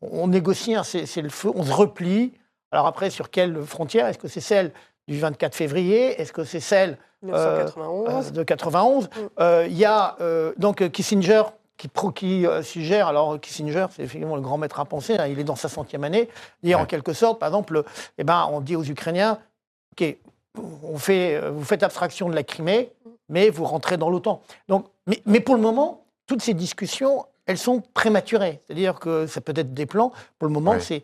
[0.00, 2.32] on, négocie, hein, c'est le feu, on se replie.
[2.72, 4.72] Alors après, sur quelle frontière Est-ce que c'est celle
[5.06, 6.20] du 24 février?
[6.20, 9.66] Est-ce que c'est celle de 91 mm.
[9.66, 10.16] Il y a
[10.56, 11.42] donc Kissinger
[11.78, 15.38] qui, qui euh, suggère, alors Kissinger, c'est effectivement le grand maître à penser, hein, il
[15.38, 16.28] est dans sa centième année,
[16.62, 17.84] et en quelque sorte, par exemple,
[18.18, 19.38] eh ben, on dit aux Ukrainiens,
[19.92, 20.16] OK,
[20.82, 22.92] on fait, euh, vous faites abstraction de la Crimée,
[23.28, 24.42] mais vous rentrez dans l'OTAN.
[24.68, 28.60] Donc, mais, mais pour le moment, toutes ces discussions, elles sont prématurées.
[28.66, 30.12] C'est-à-dire que ça peut être des plans.
[30.38, 31.02] Pour le moment, c'est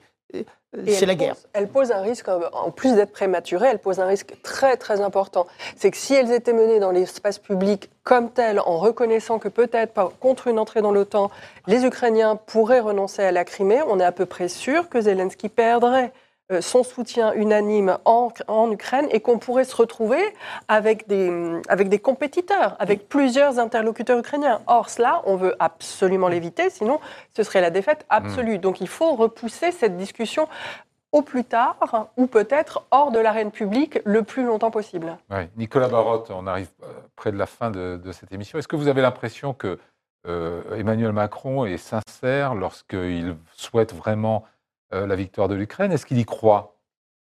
[0.87, 1.37] c'est la guerre.
[1.53, 5.47] elle pose un risque, en plus d'être prématurée, elle pose un risque très très important.
[5.77, 9.93] C'est que si elles étaient menées dans l'espace public comme telles, en reconnaissant que peut-être
[10.21, 11.31] contre une entrée dans l'OTAN,
[11.67, 15.49] les Ukrainiens pourraient renoncer à la Crimée, on est à peu près sûr que Zelensky
[15.49, 16.24] perdrait euh,
[16.61, 20.23] son soutien unanime en, en Ukraine et qu'on pourrait se retrouver
[20.69, 24.61] avec des, avec des compétiteurs, avec plusieurs interlocuteurs ukrainiens.
[24.67, 27.01] Or, cela, on veut absolument l'éviter, sinon
[27.35, 28.59] ce serait la défaite absolue.
[28.59, 28.61] Mm.
[28.61, 30.49] Donc il faut repousser cette discussion
[31.15, 35.17] au plus tard, ou peut-être hors de l'arène publique le plus longtemps possible.
[35.57, 38.59] Nicolas Barotte, on arrive euh, près de la fin de, cette émission.
[38.59, 39.79] Est-ce que vous avez l'impression que
[40.27, 44.54] euh, Emmanuel Macron est sincère lorsqu'il souhaite vraiment euh,
[44.95, 45.93] la victoire de l'Ukraine.
[45.93, 46.77] Est-ce qu'il y croit?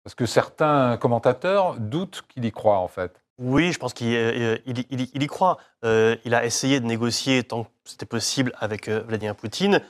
[0.04, 3.20] Parce que certains commentateurs doutent qu'il y croit, en fait.
[3.38, 5.58] Oui, je pense qu'il euh, y croit.
[5.84, 9.80] Euh, il a essayé de négocier tant que c'était possible avec Vladimir Poutine.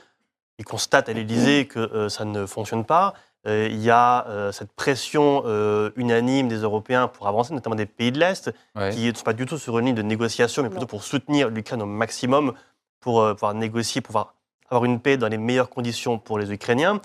[0.59, 3.13] Il constate à l'Élysée que ça ne fonctionne pas.
[3.45, 5.43] il y a cette pression
[5.95, 8.51] unanime des Européens pour avancer, notamment des pays de l'Est,
[8.91, 11.49] qui ne sont pas du tout sur une ligne de négociation, mais plutôt pour soutenir
[11.49, 12.53] l'Ukraine au maximum,
[12.99, 14.33] pour pouvoir négocier, pour pouvoir
[14.69, 16.99] avoir une paix dans les meilleures conditions pour les Ukrainiens.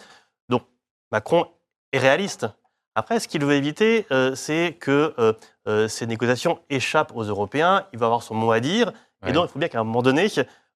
[1.12, 1.46] Macron
[1.92, 2.46] est réaliste.
[2.94, 5.32] Après, ce qu'il veut éviter, euh, c'est que euh,
[5.68, 7.86] euh, ces négociations échappent aux Européens.
[7.92, 8.92] Il va avoir son mot à dire.
[9.26, 10.26] Et donc, il faut bien qu'à un moment donné,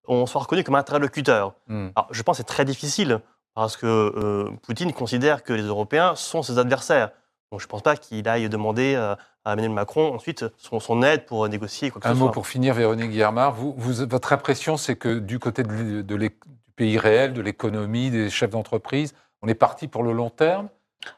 [0.07, 1.55] on soit reconnu comme interlocuteur.
[1.67, 1.89] Hmm.
[1.97, 3.19] Alors, je pense que c'est très difficile
[3.55, 7.11] parce que Poutine considère que les Européens sont ses adversaires.
[7.51, 9.19] Donc je ne pense pas qu'il aille demander à
[9.53, 12.33] Emmanuel Macron ensuite son, son aide pour négocier quoi que Un ce mot soit.
[12.33, 13.53] pour finir, Véronique Guillermard.
[13.55, 16.31] Vous, vous- votre impression, c'est que du côté de de du
[16.77, 20.69] pays réel, de l'économie, des chefs d'entreprise, on est parti pour le long terme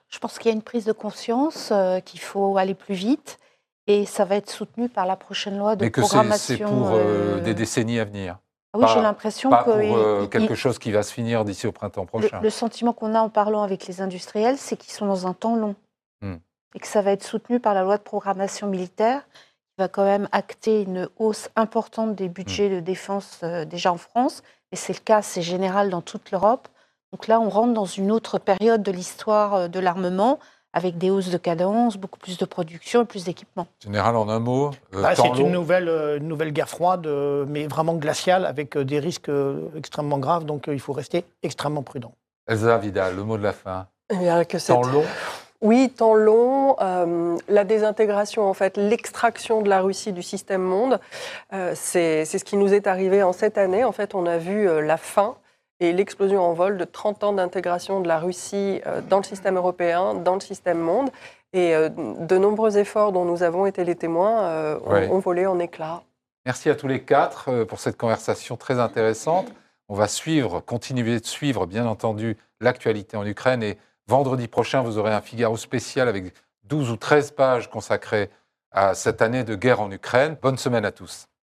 [0.09, 3.39] Je pense qu'il y a une prise de conscience, euh, qu'il faut aller plus vite,
[3.87, 6.57] et ça va être soutenu par la prochaine loi de mais que c'est- programmation.
[6.59, 8.39] c'est pour euh, euh, des décennies à venir
[8.75, 11.67] ah oui, j'ai l'impression que pour euh, il- quelque chose qui va se finir d'ici
[11.67, 12.41] au printemps prochain.
[12.41, 15.57] le sentiment qu'on a en parlant avec les industriels, c'est qu'ils sont dans un temps
[15.57, 15.75] long,
[16.21, 16.37] Hmm.
[16.75, 20.05] et que ça va être soutenu par la loi de programmation militaire, qui va quand
[20.05, 24.43] même acter une hausse importante des budgets de défense euh, déjà en France,
[24.73, 26.69] et c'est le cas, c'est général dans toute l'Europe.
[27.13, 30.39] Donc là, on rentre dans une autre période de l'histoire euh, de l'armement,
[30.75, 33.67] avec des hausses de cadence, beaucoup plus de production et plus d'équipements.
[33.83, 37.47] Général, en un mot, euh, Bah, c'est une nouvelle, euh, une nouvelle guerre froide, euh,
[37.49, 40.45] mais vraiment glaciale, avec euh, des risques euh, extrêmement graves.
[40.45, 42.13] Donc euh, il faut rester extrêmement prudent.
[42.47, 43.87] Elsa Vidal, le mot de la fin.
[44.11, 45.05] Eh bien, que Temps long
[45.63, 51.01] Oui, temps long, euh, la désintégration, en fait, l'extraction de la Russie du système monde,
[51.55, 53.85] euh, c'est c'est ce qui nous est arrivé en cette année.
[53.85, 55.35] En fait, on a vu euh, la fin
[55.81, 59.57] et l'explosion en vol de 30 ans d'intégration de la Russie euh, dans le système
[59.57, 61.11] européen, dans le système monde.
[61.53, 65.09] Et euh, de nombreux efforts dont nous avons été les témoins euh, ont, Ouais.
[65.09, 66.03] ont volé en éclats.
[66.45, 69.47] Merci à tous les quatre pour cette conversation très intéressante.
[69.89, 73.63] On va suivre, continuer de suivre, bien entendu, l'actualité en Ukraine.
[73.63, 76.33] Et vendredi prochain, vous aurez un Figaro spécial avec
[76.65, 78.31] 12 ou 13 pages consacrées
[78.71, 80.37] à cette année de guerre en Ukraine.
[80.43, 81.28] Bonne semaine à tous.